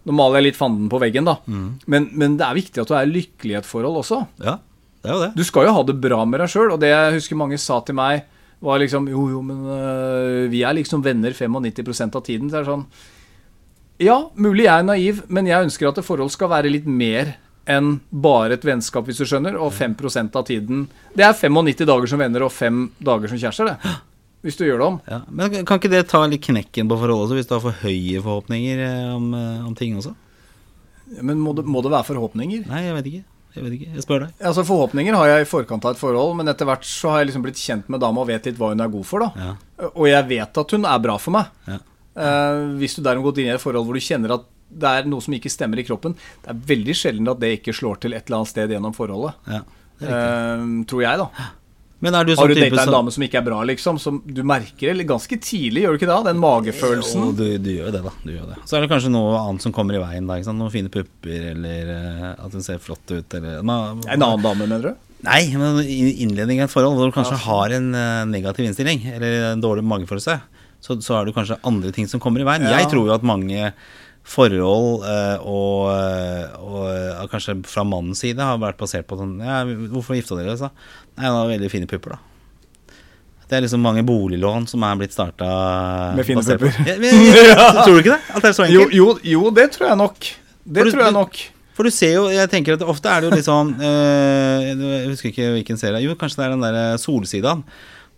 [0.05, 1.37] Nå maler jeg litt fanden på veggen, da.
[1.47, 4.17] Men, men det er viktig at du er lykkelig i et forhold også.
[4.43, 4.57] Ja,
[5.01, 5.29] det er jo det.
[5.39, 7.77] Du skal jo ha det bra med deg sjøl, og det jeg husker mange sa
[7.87, 8.25] til meg,
[8.63, 12.51] var liksom Jo, jo, men øh, vi er liksom venner 95% av tiden.
[12.51, 12.87] Så er det sånn
[14.03, 17.37] Ja, mulig jeg er naiv, men jeg ønsker at et forhold skal være litt mer
[17.71, 22.11] enn bare et vennskap, hvis du skjønner, og 5% av tiden Det er 95 dager
[22.11, 23.93] som venner og 5 dager som kjærester, det.
[24.43, 24.97] Hvis du gjør det om.
[25.07, 27.83] Ja, men kan ikke det ta litt knekken på forholdet også, hvis du har for
[27.85, 30.17] høye forhåpninger eh, om, eh, om ting også?
[31.23, 32.65] Men må det, må det være forhåpninger?
[32.67, 33.25] Nei, jeg vet ikke.
[33.53, 34.31] Jeg vet ikke, jeg spør deg.
[34.49, 37.29] Altså Forhåpninger har jeg i forkant av et forhold, men etter hvert så har jeg
[37.31, 39.27] liksom blitt kjent med dama og vet litt hva hun er god for.
[39.27, 39.89] da Ja.
[39.93, 41.51] Og jeg vet at hun er bra for meg.
[41.69, 41.79] Ja.
[42.17, 45.05] Eh, hvis du derimot går inn i et forhold hvor du kjenner at det er
[45.09, 48.15] noe som ikke stemmer i kroppen, det er veldig sjelden at det ikke slår til
[48.17, 49.35] et eller annet sted gjennom forholdet.
[49.53, 49.61] Ja.
[50.01, 51.49] Eh, tror jeg, da.
[52.03, 53.61] Men er du Har sånn du type data en som dame som ikke er bra,
[53.71, 56.17] liksom, som du merker det ganske tidlig, gjør du ikke det?
[56.27, 57.23] Den magefølelsen.
[57.29, 58.13] Jo, du, du gjør jo det, da.
[58.25, 58.57] Du gjør det.
[58.67, 60.27] Så er det kanskje noe annet som kommer i veien.
[60.27, 60.59] da, ikke sant?
[60.59, 64.67] Noen fine pupper, eller eh, at hun ser flott ut, eller Ma- En annen dame,
[64.67, 65.09] mener du?
[65.23, 69.05] Nei, men i innledning i et forhold hvor du kanskje har en eh, negativ innstilling,
[69.15, 70.41] eller en dårlig magefølelse,
[70.83, 72.67] så, så er det kanskje andre ting som kommer i veien.
[72.67, 72.81] Ja.
[72.83, 73.71] Jeg tror jo at mange
[74.25, 79.39] forhold eh, og, eh, og eh, kanskje fra mannens side har vært basert på sånn
[79.43, 79.63] ja,
[79.93, 80.71] Hvorfor gifta dere dere?
[81.19, 82.21] Nei, hun har veldig fine pupper, da.
[83.51, 85.49] Det er liksom mange boliglån som er blitt starta
[86.17, 86.71] Med fine pupper.
[87.53, 88.21] Ja, Tror du ikke det?
[88.33, 88.95] At det er så Jo, enkelt?
[88.97, 90.31] jo, jo, det tror jeg nok.
[90.65, 91.43] Det du- tror jeg nok.
[91.77, 95.07] For du ser jo, jeg tenker at ofte er det jo litt sånn eh, Jeg
[95.09, 97.63] husker ikke hvilken serie Jo, kanskje det er den der Solsidaen.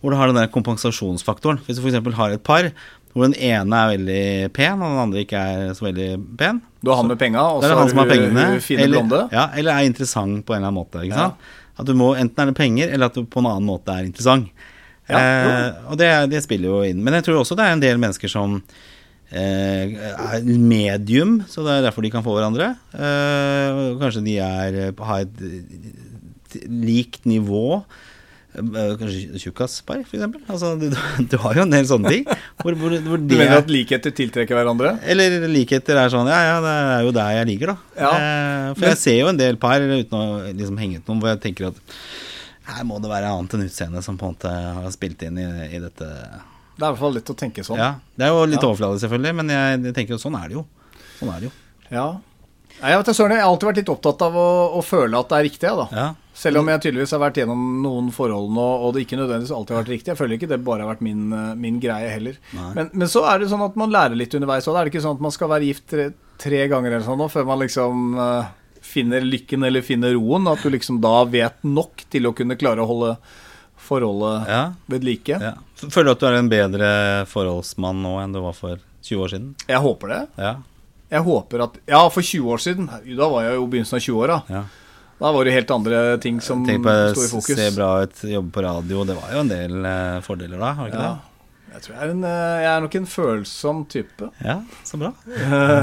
[0.03, 2.67] Hvor du har den der kompensasjonsfaktoren Hvis du eksempel har et par
[3.15, 4.23] Hvor den ene er veldig
[4.57, 6.09] pen Og den andre ikke er så veldig
[6.41, 8.99] pen Du har han med penga, og så han som har du pengene fine eller,
[9.05, 9.21] blonde.
[9.33, 11.29] ja, eller er interessant på en eller annen måte Ja.
[11.79, 14.09] At du må, enten er det penger Eller at du på en annen måte er
[14.09, 14.51] interessant
[15.09, 17.83] Ja, eh, Og det, det spiller jo inn Men jeg tror også det er en
[17.87, 18.59] del mennesker som
[19.35, 22.69] eh, er medium, så det er derfor de kan få hverandre.
[22.95, 27.81] Eh, kanskje de er, har et eh, likt nivå.
[28.55, 30.43] Eh, Kanskje tjukkaspar, for eksempel.
[30.49, 30.87] Altså, du,
[31.31, 32.25] du har jo en del sånne ting.
[32.63, 34.93] Hvor, hvor, hvor Du mener er, at likheter tiltrekker hverandre?
[35.11, 37.77] eller likheter er sånn Ja, ja, det er jo der jeg liker, da.
[37.99, 38.13] Ja.
[38.15, 41.21] Eh, for Men- jeg ser jo en del par, uten å liksom henge ut noen,
[41.25, 41.83] hvor jeg tenker at
[42.65, 45.45] her må det være annet enn utseende som på en måte har spilt inn i,
[45.77, 46.07] i dette.
[46.07, 47.77] Det er i hvert fall litt å tenke sånn.
[47.83, 48.69] Ja, Det er jo litt Ja.
[48.71, 50.65] overfladisk, selvfølgelig, men jeg, jeg tenker jo sånn er det jo.
[51.19, 51.53] Sånn er det jo.
[51.91, 52.07] Ja.
[52.81, 54.47] Jeg vet jeg har alltid vært litt opptatt av å,
[54.79, 55.69] å føle at det er riktig.
[55.69, 55.87] jeg, Da.
[55.93, 56.09] Ja.
[56.35, 59.77] Selv om jeg tydeligvis har vært gjennom noen forhold nå, og det ikke nødvendigvis alltid
[59.77, 60.11] har vært riktig.
[60.11, 62.37] Jeg føler ikke det bare har vært min, eh, min greie heller.
[62.75, 64.77] Men, men så er det sånn at man lærer litt underveis òg.
[64.81, 66.09] Er det ikke sånn at man skal være gift tre,
[66.43, 68.51] tre ganger eller sånn nå, før man liksom uh,
[68.83, 70.51] finner lykken eller finner roen?
[70.51, 73.15] At du liksom da vet nok til å kunne klare å holde
[73.85, 75.39] forholdet Ja, ved like?
[75.41, 75.55] ja.
[75.85, 76.91] Føler du at du er en bedre
[77.31, 79.51] forholdsmann nå enn du var for 20 år siden?
[79.69, 80.23] Jeg håper det.
[80.41, 80.55] Ja.
[81.15, 82.89] Jeg håper at Ja, for 20 år siden.
[83.19, 84.43] Da var jeg jo i begynnelsen av 20-åra.
[84.51, 84.63] ja.
[85.21, 86.75] Da var det helt andre ting som sto
[87.23, 87.55] i fokus.
[87.57, 89.05] se bra ut, jobbe på radio.
[89.09, 91.13] Det var jo en del eh, fordeler da, var det ikke Ja.
[91.15, 91.31] det?
[91.75, 94.29] Jeg tror jeg er, en, eh, jeg er nok en følsom type.
[94.47, 95.09] Ja, så bra.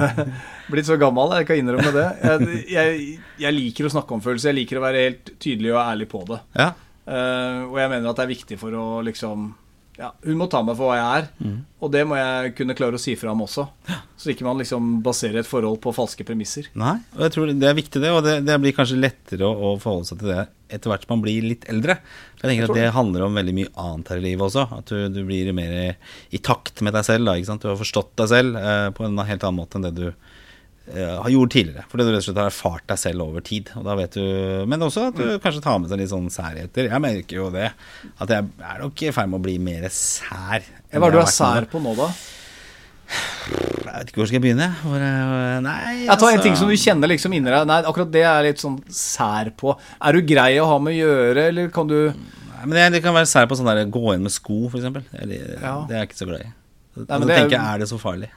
[0.72, 2.06] Blitt så gammel, jeg kan innrømme det.
[2.24, 3.02] Jeg, jeg,
[3.44, 4.54] jeg liker å snakke om følelser.
[4.54, 6.40] Jeg liker å være helt tydelig og ærlig på det.
[6.56, 6.70] Ja.
[7.02, 9.50] Uh, og jeg mener at det er viktig for å liksom
[10.02, 11.58] ja, Hun må ta meg for hva jeg er, Mm.
[11.82, 13.68] og det må jeg kunne klare å si fra om også.
[14.18, 16.68] Så ikke man liksom baserer et forhold på falske premisser.
[16.78, 19.54] Nei, og jeg tror det er viktig det, og det, det blir kanskje lettere å,
[19.72, 21.98] å forholde seg til det etter hvert som man blir litt eldre.
[22.40, 24.68] Jeg tenker Jeg at det handler om veldig mye annet her i livet også.
[24.78, 25.88] At du, du blir mer i,
[26.32, 27.28] i takt med deg selv.
[27.28, 27.58] Da?
[27.60, 30.06] Du har forstått deg selv eh, på en helt annen måte enn det du
[30.92, 31.86] har gjort tidligere.
[31.92, 33.70] Fordi du rett og slett har erfart deg selv over tid.
[33.78, 34.24] Og da vet du,
[34.68, 36.90] men også at du kanskje tar med seg litt sånn særheter.
[36.90, 37.70] Jeg merker jo det.
[38.20, 40.66] At jeg er nok i ferd med å bli mer sær.
[40.92, 42.10] Hva er du er sær på nå, da?
[43.12, 44.68] Jeg vet ikke hvor skal jeg begynne.
[44.82, 47.68] Hvor, eh, nei, Jeg tar en altså- ting som du kjenner liksom inni deg.
[47.68, 49.78] Nei, akkurat det er litt sånn sær på.
[50.02, 52.14] Er du grei å ha med å gjøre, eller kan du
[52.62, 55.02] Nei, men det, det kan være sær på sånn der gå inn med sko, eksempel.
[55.12, 55.84] Ja.
[55.90, 56.54] Det er jeg ikke så glad i.
[56.96, 58.30] men men det er- tenker jeg, er det så farlig?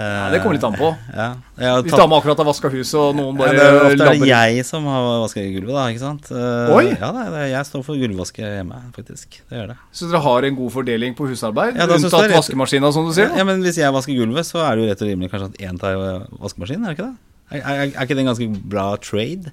[0.00, 0.88] Nei, det kommer litt an på.
[1.12, 1.26] Ja.
[1.60, 1.84] Tatt...
[1.86, 4.64] Hvis dama akkurat har vaska huset, og noen ja, det er, ofte er det jeg
[4.68, 6.30] som har vaska gulvet, da, ikke sant?
[6.32, 6.84] Eh, Oi!
[6.94, 9.40] Ja, det er, det jeg står for gulvvaske hjemme, faktisk.
[9.50, 9.76] Det gjør det.
[10.00, 11.76] Så dere har en god fordeling på husarbeid?
[11.76, 13.28] Ja, unntatt rett- vaskemaskina, som du sier?
[13.36, 15.60] Ja, men hvis jeg vasker gulvet, så er det jo rett og rimelig kanskje at
[15.68, 17.18] én tar eh, vaskemaskinen, er det ikke det?
[17.50, 19.52] Er, er, er ikke det en ganske bra trade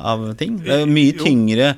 [0.00, 0.58] av ting?
[0.64, 1.70] Det er mye tyngre,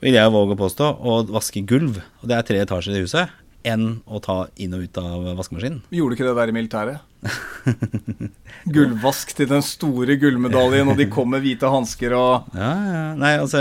[0.00, 3.36] vil jeg våge å påstå, å vaske gulv, og det er tre etasjer i huset,
[3.68, 5.82] enn å ta inn og ut av vaskemaskinen.
[5.92, 7.02] Gjorde du ikke det der i militæret?
[8.70, 13.02] Gullvask til den store gullmedaljen, og de kom med hvite hansker og Ja, ja.
[13.20, 13.60] Nei, altså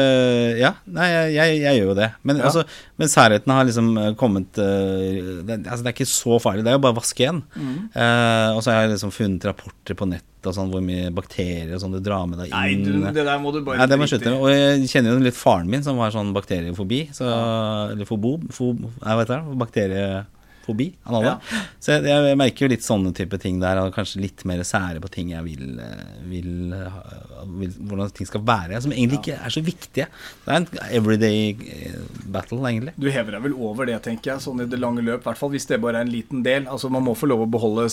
[0.59, 2.09] Ja, nei, jeg, jeg, jeg gjør jo det.
[2.27, 2.47] Men, Ja.
[2.49, 2.63] altså,
[2.99, 6.65] men særheten har liksom eh, kommet eh, det, altså, det er ikke så farlig.
[6.65, 7.41] Det er jo bare å vaske igjen.
[7.55, 7.77] Mm.
[7.93, 11.73] Eh, og så har jeg liksom funnet rapporter på nett og sånn, hvor mye bakterier
[11.75, 12.85] og sånn du drar med deg Nei, inn.
[12.87, 14.39] du, det der må du bare Nei, det må slutte med.
[14.39, 17.01] Og jeg kjenner jo litt faren min, som har sånn bakteriefobi.
[17.15, 17.27] Så,
[17.91, 19.57] Eller fobob, fob, Nei, hva heter det?
[19.63, 20.35] Bakteriefobi.
[21.09, 21.33] Hadde.
[21.33, 21.65] Ja.
[21.79, 25.01] Så jeg, jeg merker jo litt sånne type ting der, og kanskje litt mer sære
[25.03, 25.79] på ting jeg vil,
[26.29, 26.51] vil,
[27.59, 30.07] vil Hvordan ting skal være, som egentlig ikke er så viktige.
[30.45, 31.99] Det er en everyday eh,
[32.31, 32.95] battle, egentlig.
[32.99, 35.23] Du hever deg vel over det, tenker jeg, sånn i det lange løp.
[35.23, 36.67] I hvert fall hvis det bare er en liten del.
[36.69, 37.87] Altså Man må få lov å beholde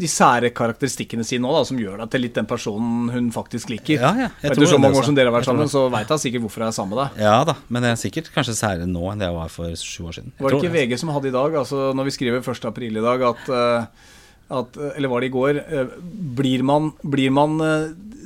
[0.00, 3.98] de sære karakteristikkene sine òg, som gjør deg til litt den personen hun faktisk liker.
[4.00, 6.10] Ja, ja, jeg tror Etter så mange år som dere har vært sammen, så veit
[6.14, 7.24] jeg sikkert hvorfor jeg er sammen med deg.
[7.26, 10.08] Ja da, men det er sikkert kanskje særere nå enn det jeg var for sju
[10.10, 10.34] år siden.
[10.36, 12.64] Jeg Var det tror ikke VG som hadde i dag, altså når vi skriver 1.
[12.70, 14.06] april i dag, at, eh,
[14.60, 15.60] at eh, Eller var det i går?
[15.62, 15.96] eh,
[16.38, 17.58] Blir man, blir man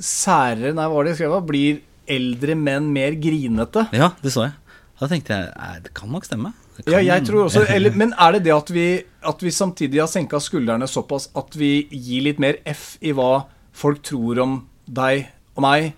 [0.01, 1.39] særere Nei, hva var det jeg skrev?
[1.49, 1.81] Blir
[2.11, 3.87] eldre menn mer grinete?
[3.97, 4.53] Ja, det så jeg.
[5.01, 6.53] Da tenkte jeg det kan nok stemme.
[6.77, 6.93] Kan...
[6.93, 8.87] Ja, jeg tror også eller, Men er det det at vi,
[9.25, 13.47] at vi samtidig har senka skuldrene såpass at vi gir litt mer F i hva
[13.75, 15.95] folk tror om deg og meg,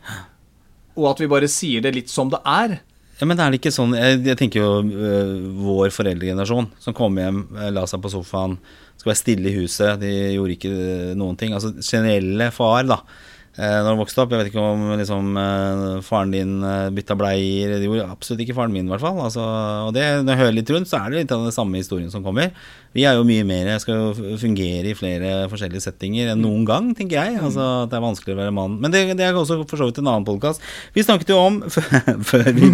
[0.97, 2.78] og at vi bare sier det litt som det er?
[3.16, 7.16] Ja, men er det ikke sånn Jeg, jeg tenker jo øh, vår foreldregenerasjon som kom
[7.16, 8.58] hjem, øh, la seg på sofaen,
[8.96, 11.54] skal være stille i huset, de gjorde ikke øh, noen ting.
[11.56, 13.00] Altså generelle far, da.
[13.57, 17.14] Eh, når han vokste opp, jeg vet ikke om liksom, øh, faren din øh, bytta
[17.16, 19.16] bleier Det gjorde absolutt ikke faren min, i hvert fall.
[19.24, 19.40] Altså,
[19.86, 22.12] og det, når jeg hører litt rundt, så er det litt av den samme historien
[22.12, 22.52] som kommer.
[22.96, 26.92] Vi er jo mye mer skal jo fungere i flere forskjellige settinger enn noen gang,
[26.96, 27.40] tenker jeg.
[27.40, 28.76] Altså at det er vanskelig å være mann.
[28.82, 30.64] Men det, det er også for så vidt en annen podkast.
[30.92, 31.59] Vi snakket jo om
[32.28, 32.70] før vi,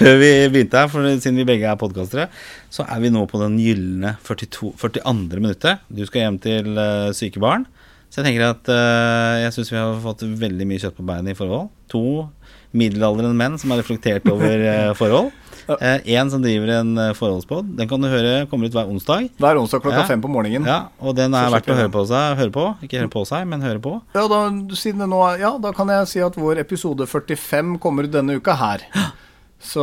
[0.00, 2.30] før vi begynte her, for siden vi begge er podkastere,
[2.72, 5.40] så er vi nå på den gylne 42, 42.
[5.40, 5.84] minuttet.
[5.92, 7.68] Du skal hjem til uh, syke barn.
[8.14, 11.34] Så jeg tenker at uh, jeg syns vi har fått veldig mye kjøtt på beinet
[11.34, 11.72] i forhold.
[11.90, 12.28] To
[12.70, 15.32] middelaldrende menn som har reflektert over eh, forhold.
[15.66, 17.72] Én som driver en uh, forholdspod.
[17.74, 19.32] Den kan du høre kommer ut hver onsdag.
[19.42, 20.06] Hver onsdag klokka Ja.
[20.06, 20.62] fem på morgenen.
[20.70, 22.38] Ja, Og den er verdt å høre på seg.
[22.38, 22.68] Høre på.
[22.86, 23.96] Ikke høre på seg, men høre på.
[24.14, 24.44] Ja, da,
[25.10, 28.86] nå ja, da kan jeg si at vår episode 45 kommer denne uka her.
[29.64, 29.82] Så,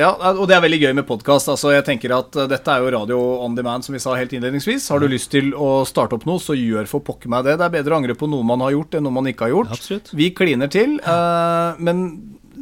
[0.00, 1.48] ja, Og det er veldig gøy med podkast.
[1.52, 4.34] Altså, jeg tenker at eh, dette er jo radio on demand, som vi sa helt
[4.34, 4.88] innledningsvis.
[4.90, 7.58] Har du lyst til å starte opp noe, så gjør for pokker meg det.
[7.60, 9.54] Det er bedre å angre på noe man har gjort, enn noe man ikke har
[9.54, 9.76] gjort.
[9.78, 10.10] Absolutt.
[10.18, 10.98] Vi kliner til.
[11.06, 12.02] Uh, men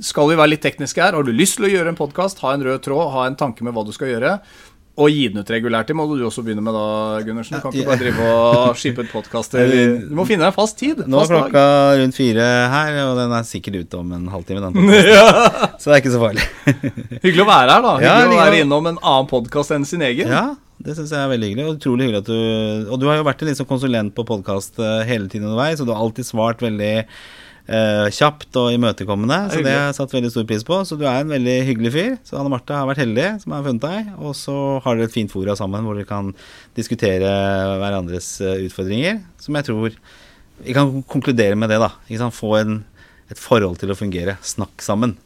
[0.04, 2.54] skal vi være litt tekniske her, har du lyst til å gjøre en podkast, ha
[2.54, 4.36] en rød tråd, ha en tanke med hva du skal gjøre,
[5.00, 5.90] og gi den ut regulært.
[5.96, 6.82] Må du også begynne med da,
[7.24, 7.56] Gundersen.
[7.56, 9.70] Du kan ikke bare drive og skippe ut podkaster.
[10.10, 11.00] Du må finne deg en fast tid.
[11.08, 12.00] Nå er klokka dag.
[12.02, 14.60] rundt fire her, og den er sikkert ute om en halvtime.
[14.66, 15.78] Den podcasten.
[15.80, 16.44] Så det er ikke så farlig.
[17.24, 17.94] Hyggelig å være her, da.
[18.04, 20.28] Ja, Hyggelig å være innom en annen podkast enn sin egen.
[20.32, 20.44] Ja,
[20.82, 21.68] det syns jeg er veldig hyggelig.
[21.70, 24.82] Og utrolig hyggelig at du Og du har jo vært en liksom konsulent på podkast
[25.08, 26.94] hele tiden underveis, og du har alltid svart veldig
[27.66, 30.78] eh, kjapt og imøtekommende, så det har jeg satt veldig stor pris på.
[30.88, 32.14] Så du er en veldig hyggelig fyr.
[32.26, 34.12] Så Anne Marte har vært heldig som har funnet deg.
[34.20, 36.32] Og så har dere et fint fora sammen hvor dere kan
[36.78, 37.32] diskutere
[37.82, 39.98] hverandres eh, utfordringer, som jeg tror
[40.62, 41.90] Vi kan konkludere med det, da.
[42.30, 42.82] Få en,
[43.32, 44.36] et forhold til å fungere.
[44.46, 45.16] Snakk sammen.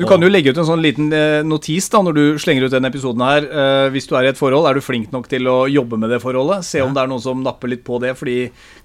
[0.00, 2.74] Du kan jo legge ut en sånn liten eh, notis da når du slenger ut
[2.74, 3.46] denne episoden her.
[3.46, 6.12] Eh, hvis du er i et forhold, er du flink nok til å jobbe med
[6.14, 6.66] det forholdet?
[6.66, 8.38] Se om det er noen som napper litt på det, fordi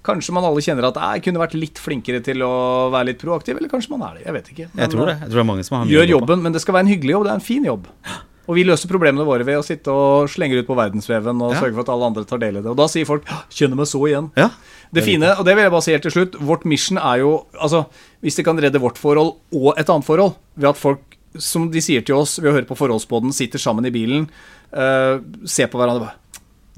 [0.06, 2.54] kanskje man alle kjenner at jeg kunne vært litt flinkere til å
[2.94, 4.26] være litt proaktiv, eller kanskje man er det.
[4.28, 4.70] Jeg vet ikke.
[4.70, 5.18] jeg tror det.
[5.24, 6.94] Jeg tror det er mange som har mye Gjør jobben, men det skal være en
[6.94, 7.26] hyggelig jobb.
[7.28, 7.92] Det er en fin jobb.
[8.46, 11.60] Og vi løser problemene våre ved å sitte og slenge ut på verdensveven og Ja.
[11.60, 12.70] sørge for at alle andre tar del i det.
[12.70, 14.30] Og da sier folk 'kjenner meg så igjen'.
[14.36, 14.50] Ja.
[14.92, 17.44] Det fine, og det vil jeg bare si helt til slutt, vårt mission er jo
[17.60, 17.86] Altså,
[18.22, 21.00] hvis det kan redde vårt forhold og et annet forhold, ved at folk,
[21.38, 24.28] som de sier til oss ved å høre på forholdsbåten, sitter sammen i bilen,
[24.72, 26.14] uh, ser på hverandre bare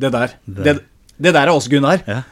[0.00, 0.28] Det der.
[0.48, 0.80] Det, det
[1.18, 1.98] der er oss, Gunnar.
[2.06, 2.22] Ja.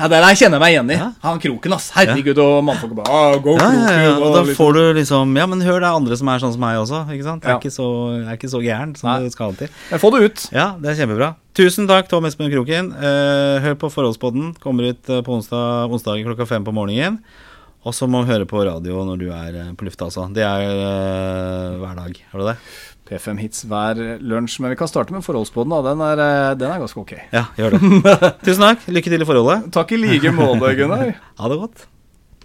[0.00, 0.96] Ja, det der kjenner jeg meg igjen i.
[1.26, 1.90] Han kroken, ass.
[1.92, 3.82] Herregud, og mannfolk bare ah, Go Ja, kroken.
[3.84, 6.40] ja, ja, og da får du liksom Ja, men hør, det er andre som er
[6.40, 7.02] sånn som meg også.
[7.12, 7.44] Ikke sant?
[7.44, 9.18] Jeg er ikke så, jeg er ikke så gæren som Nei.
[9.26, 9.68] det skal til.
[9.90, 10.46] Men Få det ut.
[10.56, 11.28] Ja, det er kjempebra.
[11.60, 12.90] Tusen takk, Tom Espen Kroken.
[12.96, 14.54] Eh, hør på Forholdspodden.
[14.64, 17.20] Kommer ut eh, på onsdag, onsdag klokka fem på morgenen.
[17.84, 20.30] Og så må du høre på radio når du er eh, på lufta, altså.
[20.32, 22.16] Det er hver dag.
[22.32, 22.56] Har du det?
[23.10, 24.60] P5 Hits hver lunsj.
[24.62, 25.74] Men vi kan starte med forholdsbåten.
[25.86, 27.16] Den er, eh, den er ganske ok.
[27.34, 27.80] Ja, gjør det.
[28.46, 28.86] Tusen takk.
[28.88, 29.70] Lykke til i forholdet.
[29.74, 31.10] Takk i like måte, Gunnar.
[31.40, 31.86] Ha det godt.